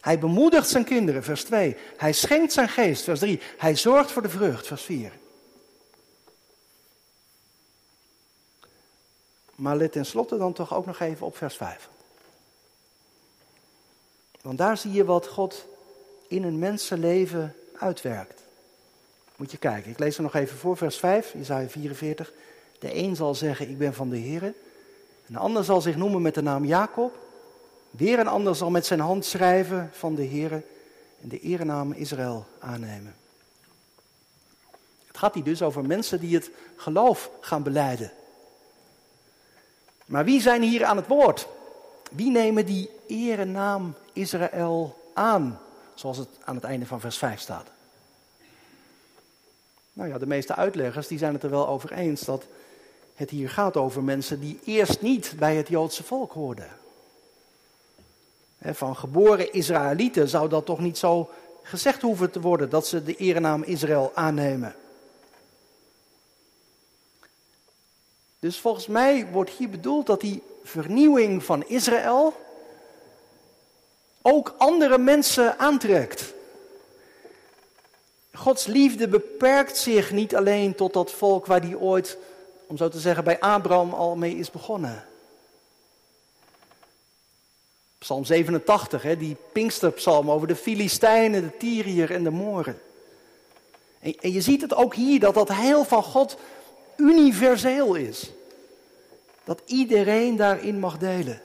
Hij 0.00 0.18
bemoedigt 0.18 0.68
zijn 0.68 0.84
kinderen, 0.84 1.24
vers 1.24 1.44
2. 1.44 1.76
Hij 1.96 2.12
schenkt 2.12 2.52
zijn 2.52 2.68
geest, 2.68 3.04
vers 3.04 3.18
3. 3.18 3.40
Hij 3.56 3.76
zorgt 3.76 4.10
voor 4.10 4.22
de 4.22 4.28
vrucht, 4.28 4.66
vers 4.66 4.82
4. 4.82 5.12
Maar 9.54 9.76
let 9.76 9.92
tenslotte 9.92 10.36
dan 10.36 10.52
toch 10.52 10.74
ook 10.74 10.86
nog 10.86 11.00
even 11.00 11.26
op 11.26 11.36
vers 11.36 11.56
5. 11.56 11.88
Want 14.42 14.58
daar 14.58 14.76
zie 14.76 14.92
je 14.92 15.04
wat 15.04 15.26
God 15.26 15.66
in 16.28 16.44
een 16.44 16.58
mensenleven 16.58 17.56
uitwerkt. 17.76 18.42
Moet 19.40 19.50
je 19.50 19.58
kijken, 19.58 19.90
ik 19.90 19.98
lees 19.98 20.16
er 20.16 20.22
nog 20.22 20.34
even 20.34 20.56
voor, 20.56 20.76
vers 20.76 20.98
5, 20.98 21.34
Isaiah 21.34 21.68
44. 21.68 22.32
De 22.78 22.96
een 22.96 23.16
zal 23.16 23.34
zeggen, 23.34 23.68
ik 23.68 23.78
ben 23.78 23.94
van 23.94 24.08
de 24.08 24.16
Heer. 24.16 24.54
Een 25.28 25.36
ander 25.36 25.64
zal 25.64 25.80
zich 25.80 25.96
noemen 25.96 26.22
met 26.22 26.34
de 26.34 26.42
naam 26.42 26.64
Jacob. 26.64 27.18
Weer 27.90 28.18
een 28.18 28.28
ander 28.28 28.56
zal 28.56 28.70
met 28.70 28.86
zijn 28.86 29.00
hand 29.00 29.24
schrijven 29.24 29.90
van 29.92 30.14
de 30.14 30.22
Heer 30.22 30.52
en 31.22 31.28
de 31.28 31.40
erenaam 31.40 31.92
Israël 31.92 32.46
aannemen. 32.58 33.14
Het 35.06 35.18
gaat 35.18 35.34
hier 35.34 35.44
dus 35.44 35.62
over 35.62 35.84
mensen 35.84 36.20
die 36.20 36.34
het 36.34 36.50
geloof 36.76 37.30
gaan 37.40 37.62
beleiden. 37.62 38.12
Maar 40.06 40.24
wie 40.24 40.40
zijn 40.40 40.62
hier 40.62 40.84
aan 40.84 40.96
het 40.96 41.06
woord? 41.06 41.48
Wie 42.10 42.30
nemen 42.30 42.66
die 42.66 42.90
erenaam 43.06 43.94
Israël 44.12 45.10
aan? 45.14 45.60
Zoals 45.94 46.16
het 46.16 46.28
aan 46.44 46.54
het 46.54 46.64
einde 46.64 46.86
van 46.86 47.00
vers 47.00 47.18
5 47.18 47.40
staat. 47.40 47.70
Nou 49.92 50.08
ja, 50.08 50.18
de 50.18 50.26
meeste 50.26 50.54
uitleggers 50.54 51.06
die 51.06 51.18
zijn 51.18 51.34
het 51.34 51.42
er 51.42 51.50
wel 51.50 51.68
over 51.68 51.92
eens 51.92 52.20
dat 52.20 52.44
het 53.14 53.30
hier 53.30 53.50
gaat 53.50 53.76
over 53.76 54.02
mensen 54.02 54.40
die 54.40 54.60
eerst 54.64 55.00
niet 55.00 55.34
bij 55.38 55.56
het 55.56 55.68
Joodse 55.68 56.02
volk 56.02 56.32
hoorden. 56.32 56.68
Van 58.62 58.96
geboren 58.96 59.52
Israëlieten 59.52 60.28
zou 60.28 60.48
dat 60.48 60.66
toch 60.66 60.78
niet 60.78 60.98
zo 60.98 61.30
gezegd 61.62 62.02
hoeven 62.02 62.30
te 62.30 62.40
worden 62.40 62.70
dat 62.70 62.86
ze 62.86 63.02
de 63.02 63.16
erenaam 63.16 63.62
Israël 63.62 64.10
aannemen. 64.14 64.74
Dus 68.38 68.58
volgens 68.58 68.86
mij 68.86 69.26
wordt 69.30 69.50
hier 69.50 69.70
bedoeld 69.70 70.06
dat 70.06 70.20
die 70.20 70.42
vernieuwing 70.62 71.44
van 71.44 71.64
Israël 71.66 72.34
ook 74.22 74.54
andere 74.58 74.98
mensen 74.98 75.58
aantrekt. 75.58 76.32
Gods 78.32 78.66
liefde 78.66 79.08
beperkt 79.08 79.76
zich 79.76 80.12
niet 80.12 80.36
alleen 80.36 80.74
tot 80.74 80.92
dat 80.92 81.10
volk 81.10 81.46
waar 81.46 81.60
die 81.60 81.78
ooit, 81.78 82.18
om 82.66 82.76
zo 82.76 82.88
te 82.88 83.00
zeggen, 83.00 83.24
bij 83.24 83.40
Abraham 83.40 83.92
al 83.92 84.16
mee 84.16 84.36
is 84.36 84.50
begonnen. 84.50 85.04
Psalm 87.98 88.24
87, 88.24 89.02
hè, 89.02 89.16
die 89.16 89.36
Pinksterpsalm 89.52 90.30
over 90.30 90.48
de 90.48 90.56
Filistijnen, 90.56 91.42
de 91.42 91.56
Tyriër 91.56 92.10
en 92.10 92.24
de 92.24 92.30
Mooren. 92.30 92.80
En, 93.98 94.14
en 94.20 94.32
je 94.32 94.40
ziet 94.40 94.60
het 94.60 94.74
ook 94.74 94.94
hier, 94.94 95.20
dat 95.20 95.34
dat 95.34 95.48
heil 95.48 95.84
van 95.84 96.02
God 96.02 96.36
universeel 96.96 97.94
is. 97.94 98.30
Dat 99.44 99.62
iedereen 99.66 100.36
daarin 100.36 100.78
mag 100.78 100.98
delen. 100.98 101.42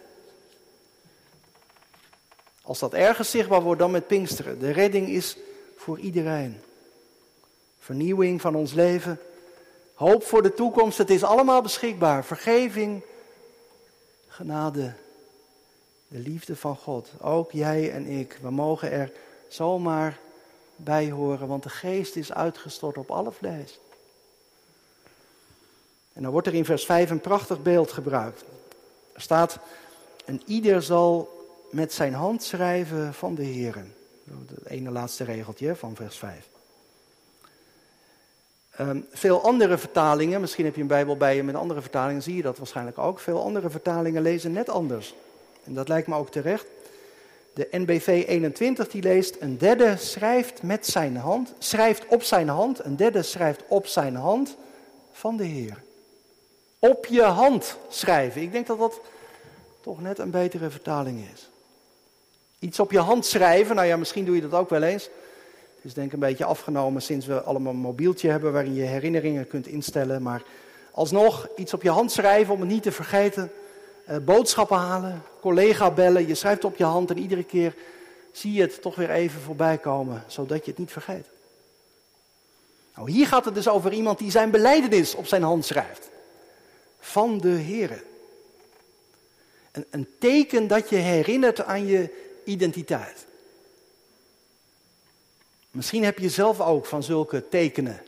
Als 2.62 2.80
dat 2.80 2.94
ergens 2.94 3.30
zichtbaar 3.30 3.62
wordt, 3.62 3.80
dan 3.80 3.92
met 3.92 4.08
Pinksteren. 4.08 4.60
De 4.60 4.72
redding 4.72 5.08
is 5.08 5.38
voor 5.78 6.00
iedereen. 6.00 6.62
Vernieuwing 7.86 8.42
van 8.42 8.56
ons 8.56 8.74
leven. 8.74 9.20
Hoop 9.94 10.24
voor 10.24 10.42
de 10.42 10.54
toekomst. 10.54 10.98
Het 10.98 11.10
is 11.10 11.24
allemaal 11.24 11.62
beschikbaar. 11.62 12.26
Vergeving. 12.26 13.02
Genade. 14.28 14.94
De 16.08 16.18
liefde 16.18 16.56
van 16.56 16.76
God. 16.76 17.10
Ook 17.22 17.52
jij 17.52 17.92
en 17.92 18.06
ik. 18.06 18.40
We 18.42 18.50
mogen 18.50 18.92
er 18.92 19.12
zomaar 19.48 20.20
bij 20.76 21.12
horen. 21.12 21.48
Want 21.48 21.64
de 21.64 21.70
geest 21.70 22.16
is 22.16 22.34
uitgestort 22.34 22.98
op 22.98 23.12
alle 23.12 23.32
vlees. 23.32 23.80
En 26.14 26.22
dan 26.22 26.32
wordt 26.32 26.48
er 26.48 26.54
in 26.54 26.66
vers 26.66 26.86
5 26.86 27.10
een 27.10 27.22
prachtig 27.22 27.62
beeld 27.62 27.92
gebruikt. 27.92 28.44
Er 29.14 29.22
staat, 29.22 29.60
en 30.26 30.42
ieder 30.46 30.82
zal 30.84 31.30
met 31.72 31.94
zijn 31.94 32.14
hand 32.14 32.44
schrijven 32.44 33.14
van 33.14 33.36
de 33.36 33.44
Heer. 33.44 33.86
Het 34.24 34.66
ene 34.66 34.92
laatste 34.92 35.24
regeltje 35.24 35.76
van 35.76 35.96
vers 35.96 36.18
5. 36.18 36.54
Ehm, 38.78 39.00
veel 39.12 39.42
andere 39.42 39.78
vertalingen, 39.78 40.42
misschien 40.42 40.66
heb 40.66 40.76
je 40.76 40.82
een 40.82 40.88
Bijbel 40.88 41.18
bij 41.18 41.36
je 41.36 41.44
met 41.44 41.56
andere 41.56 41.82
vertalingen, 41.82 42.22
zie 42.22 42.36
je 42.36 42.42
dat 42.42 42.58
waarschijnlijk 42.58 42.98
ook. 42.98 43.20
Veel 43.20 43.44
andere 43.44 43.70
vertalingen 43.70 44.22
lezen 44.22 44.52
net 44.52 44.70
anders. 44.70 45.16
En 45.64 45.74
dat 45.74 45.88
lijkt 45.88 46.08
me 46.08 46.16
ook 46.16 46.32
terecht. 46.32 46.66
De 47.54 47.68
NBV 47.72 48.24
21 48.28 48.88
die 48.88 49.02
leest, 49.02 49.36
een 49.40 49.58
derde 49.58 49.98
schrijft 49.98 50.64
met 50.64 50.88
zijn 50.88 51.18
hand, 51.18 51.54
schrijft 51.58 52.06
op 52.08 52.24
zijn 52.24 52.50
hand, 52.50 52.86
een 52.86 52.96
derde 52.96 53.22
schrijft 53.22 53.64
op 53.68 53.88
zijn 53.88 54.16
hand 54.16 54.56
van 55.12 55.38
de 55.38 55.46
Heer. 55.46 55.84
Op 56.80 57.06
je 57.06 57.24
hand 57.24 57.78
schrijven. 57.90 58.42
Ik 58.42 58.52
denk 58.52 58.68
dat 58.68 58.80
dat 58.80 59.02
toch 59.82 60.02
net 60.02 60.20
een 60.20 60.32
betere 60.32 60.70
vertaling 60.70 61.28
is. 61.34 61.50
Iets 62.60 62.80
op 62.80 62.92
je 62.92 63.00
hand 63.00 63.26
schrijven, 63.26 63.76
nou 63.76 63.88
ja, 63.88 63.98
misschien 63.98 64.26
doe 64.26 64.36
je 64.36 64.42
dat 64.42 64.60
ook 64.60 64.70
wel 64.70 64.84
eens. 64.84 65.10
Is 65.86 65.94
denk 65.94 66.08
ik 66.08 66.14
een 66.14 66.20
beetje 66.20 66.46
afgenomen 66.46 67.02
sinds 67.02 67.26
we 67.26 67.42
allemaal 67.42 67.74
een 67.74 67.80
mobieltje 67.80 68.30
hebben 68.30 68.54
waarin 68.54 68.74
je 68.74 68.82
herinneringen 68.82 69.48
kunt 69.48 69.68
instellen. 69.68 70.22
Maar 70.22 70.44
alsnog, 70.92 71.48
iets 71.56 71.74
op 71.74 71.82
je 71.82 71.90
hand 71.90 72.12
schrijven 72.12 72.54
om 72.54 72.60
het 72.60 72.70
niet 72.70 72.84
te 72.84 72.92
vergeten. 72.92 73.52
Uh, 74.10 74.18
boodschappen 74.18 74.78
halen, 74.78 75.22
collega 75.42 75.92
bellen, 75.92 76.28
je 76.28 76.36
schrijft 76.36 76.64
op 76.64 76.76
je 76.76 76.84
hand 76.84 77.10
en 77.10 77.18
iedere 77.18 77.44
keer 77.44 77.76
zie 78.32 78.54
je 78.54 78.62
het 78.62 78.82
toch 78.82 78.96
weer 78.96 79.10
even 79.10 79.42
voorbij 79.42 79.78
komen, 79.78 80.24
zodat 80.28 80.66
je 80.66 80.72
het 80.72 80.80
niet 80.80 80.92
vergeet. 80.92 81.28
Nou, 82.96 83.12
hier 83.12 83.28
gaat 83.28 83.46
het 83.46 83.56
dus 83.56 83.68
over 83.68 83.94
iemand 83.94 84.20
die 84.20 84.32
zijn 84.32 84.52
beleidenis 84.52 85.16
op 85.16 85.28
zijn 85.28 85.44
hand 85.44 85.66
schrijft. 85.66 86.10
Van 87.00 87.38
de 87.38 87.50
Here. 87.50 88.04
Een, 89.72 89.86
een 89.90 90.08
teken 90.20 90.68
dat 90.68 90.90
je 90.90 90.96
herinnert 90.96 91.64
aan 91.64 91.86
je 91.86 92.10
identiteit. 92.44 93.26
Misschien 95.76 96.04
heb 96.04 96.20
je 96.20 96.30
zelf 96.30 96.62
ook 96.62 96.86
van 96.86 97.04
zulke 97.04 97.48
tekenen 97.50 98.02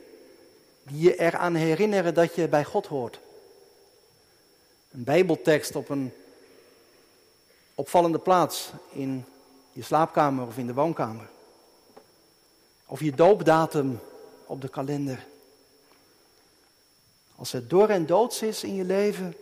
die 0.84 1.02
je 1.02 1.20
eraan 1.20 1.56
herinneren 1.56 2.14
dat 2.14 2.36
je 2.36 2.48
bij 2.48 2.64
God 2.64 2.86
hoort. 2.86 3.20
Een 4.92 5.04
Bijbeltekst 5.04 5.76
op 5.76 5.90
een 5.90 6.14
opvallende 7.76 8.20
plaats 8.20 8.70
in 8.92 9.26
je 9.72 9.84
slaapkamer 9.84 10.48
of 10.48 10.58
in 10.58 10.68
de 10.68 10.74
woonkamer. 10.74 11.30
Of 12.86 13.00
je 13.00 13.12
doopdatum 13.12 14.00
op 14.46 14.62
de 14.62 14.70
kalender. 14.70 15.26
Als 17.36 17.52
het 17.52 17.70
door 17.70 17.90
en 17.90 18.06
doods 18.06 18.42
is 18.42 18.64
in 18.64 18.76
je 18.76 18.84
leven, 18.84 19.36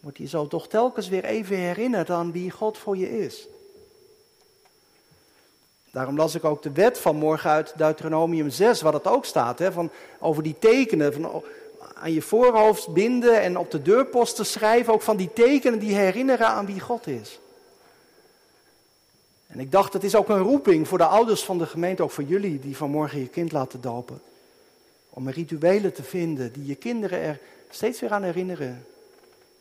wordt 0.00 0.18
je 0.18 0.28
zo 0.28 0.46
toch 0.46 0.68
telkens 0.68 1.08
weer 1.08 1.24
even 1.24 1.56
herinnerd 1.56 2.10
aan 2.10 2.32
wie 2.32 2.50
God 2.50 2.78
voor 2.78 2.96
je 2.96 3.18
is. 3.18 3.46
Daarom 5.90 6.16
las 6.16 6.34
ik 6.34 6.44
ook 6.44 6.62
de 6.62 6.72
wet 6.72 6.98
van 6.98 7.16
morgen 7.16 7.50
uit 7.50 7.72
Deuteronomium 7.76 8.50
6, 8.50 8.80
waar 8.80 8.92
dat 8.92 9.06
ook 9.06 9.24
staat, 9.24 9.58
hè, 9.58 9.72
van, 9.72 9.90
over 10.18 10.42
die 10.42 10.56
tekenen, 10.58 11.12
van, 11.12 11.42
aan 11.94 12.12
je 12.12 12.22
voorhoofd 12.22 12.92
binden 12.92 13.40
en 13.40 13.58
op 13.58 13.70
de 13.70 13.82
deurposten 13.82 14.46
schrijven, 14.46 14.92
ook 14.92 15.02
van 15.02 15.16
die 15.16 15.32
tekenen 15.32 15.78
die 15.78 15.94
herinneren 15.94 16.46
aan 16.46 16.66
wie 16.66 16.80
God 16.80 17.06
is. 17.06 17.40
En 19.46 19.60
ik 19.60 19.72
dacht, 19.72 19.92
het 19.92 20.04
is 20.04 20.14
ook 20.14 20.28
een 20.28 20.42
roeping 20.42 20.88
voor 20.88 20.98
de 20.98 21.04
ouders 21.04 21.44
van 21.44 21.58
de 21.58 21.66
gemeente, 21.66 22.02
ook 22.02 22.10
voor 22.10 22.24
jullie 22.24 22.58
die 22.58 22.76
vanmorgen 22.76 23.18
je 23.18 23.28
kind 23.28 23.52
laten 23.52 23.80
dopen. 23.80 24.20
Om 25.08 25.28
rituelen 25.28 25.92
te 25.92 26.02
vinden 26.02 26.52
die 26.52 26.66
je 26.66 26.74
kinderen 26.74 27.18
er 27.18 27.40
steeds 27.70 28.00
weer 28.00 28.12
aan 28.12 28.22
herinneren 28.22 28.86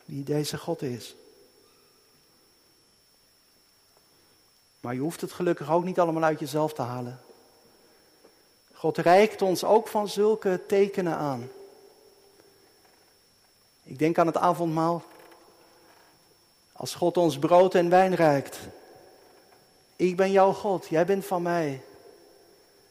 wie 0.06 0.24
deze 0.24 0.58
God 0.58 0.82
is. 0.82 1.16
Maar 4.80 4.94
je 4.94 5.00
hoeft 5.00 5.22
het 5.22 5.32
gelukkig 5.32 5.72
ook 5.72 5.84
niet 5.84 6.00
allemaal 6.00 6.24
uit 6.24 6.40
jezelf 6.40 6.74
te 6.74 6.82
halen. 6.82 7.20
God 8.74 8.98
reikt 8.98 9.42
ons 9.42 9.64
ook 9.64 9.88
van 9.88 10.08
zulke 10.08 10.62
tekenen 10.68 11.16
aan. 11.16 11.50
Ik 13.84 14.00
denk 14.00 14.18
aan 14.18 14.28
het 14.28 14.38
avondmaal. 14.38 15.04
Als 16.72 16.96
God 16.96 17.18
ons 17.18 17.40
brood 17.40 17.76
en 17.76 17.90
wijn 17.90 18.16
reikt. 18.16 18.58
Ik 19.96 20.16
ben 20.16 20.32
jouw 20.32 20.54
God, 20.54 20.88
jij 20.88 21.06
bent 21.06 21.26
van 21.26 21.42
mij. 21.42 21.82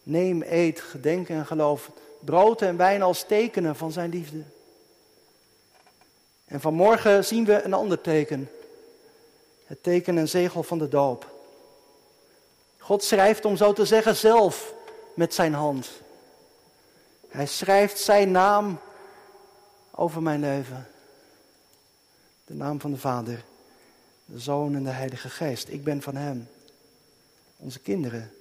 Neem, 0.03 0.42
eet, 0.42 0.81
gedenk 0.81 1.29
en 1.29 1.46
geloof. 1.46 1.90
Brood 2.20 2.62
en 2.62 2.77
wijn 2.77 3.03
als 3.03 3.27
tekenen 3.27 3.77
van 3.77 3.92
zijn 3.92 4.11
liefde. 4.11 4.42
En 6.44 6.61
vanmorgen 6.61 7.24
zien 7.24 7.44
we 7.44 7.62
een 7.62 7.74
ander 7.74 8.01
teken. 8.01 8.51
Het 9.66 9.83
teken 9.83 10.18
en 10.18 10.29
zegel 10.29 10.62
van 10.62 10.79
de 10.79 10.88
doop. 10.88 11.38
God 12.88 13.05
schrijft, 13.05 13.44
om 13.44 13.57
zo 13.57 13.72
te 13.72 13.85
zeggen, 13.85 14.16
zelf 14.16 14.74
met 15.14 15.35
zijn 15.35 15.55
hand. 15.55 15.88
Hij 17.29 17.46
schrijft 17.46 17.98
zijn 17.98 18.31
naam 18.31 18.81
over 19.90 20.22
mijn 20.22 20.40
leven. 20.40 20.88
De 22.44 22.55
naam 22.55 22.81
van 22.81 22.90
de 22.90 22.96
Vader, 22.96 23.44
de 24.24 24.38
Zoon 24.38 24.74
en 24.74 24.85
de 24.85 24.90
Heilige 24.90 25.29
Geest. 25.29 25.68
Ik 25.68 25.85
ben 25.85 26.03
van 26.03 26.16
Hem. 26.16 26.48
Onze 27.57 27.79
kinderen 27.79 28.33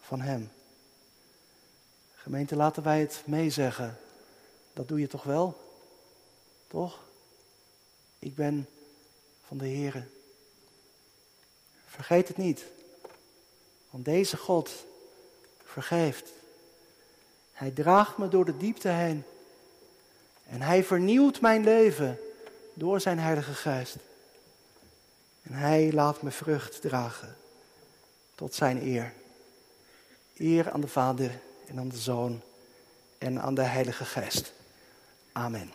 van 0.00 0.20
Hem. 0.20 0.50
Gemeente, 2.14 2.56
laten 2.56 2.82
wij 2.82 3.00
het 3.00 3.22
meezeggen. 3.24 3.98
Dat 4.72 4.88
doe 4.88 5.00
je 5.00 5.06
toch 5.06 5.22
wel? 5.22 5.56
Toch? 6.66 7.00
Ik 8.18 8.34
ben 8.34 8.68
van 9.46 9.58
de 9.58 9.68
Heere. 9.68 10.02
Vergeet 11.86 12.28
het 12.28 12.36
niet. 12.36 12.74
Want 13.96 14.08
deze 14.08 14.36
God 14.36 14.86
vergeeft. 15.64 16.30
Hij 17.52 17.70
draagt 17.70 18.18
me 18.18 18.28
door 18.28 18.44
de 18.44 18.56
diepte 18.56 18.88
heen. 18.88 19.24
En 20.46 20.62
hij 20.62 20.84
vernieuwt 20.84 21.40
mijn 21.40 21.64
leven 21.64 22.18
door 22.74 23.00
zijn 23.00 23.18
Heilige 23.18 23.54
Geest. 23.54 23.96
En 25.42 25.52
hij 25.52 25.92
laat 25.92 26.22
me 26.22 26.30
vrucht 26.30 26.80
dragen 26.80 27.36
tot 28.34 28.54
zijn 28.54 28.82
eer. 28.82 29.12
Eer 30.36 30.70
aan 30.70 30.80
de 30.80 30.88
Vader 30.88 31.40
en 31.66 31.78
aan 31.78 31.88
de 31.88 31.98
Zoon 31.98 32.42
en 33.18 33.40
aan 33.40 33.54
de 33.54 33.62
Heilige 33.62 34.04
Geest. 34.04 34.52
Amen. 35.32 35.72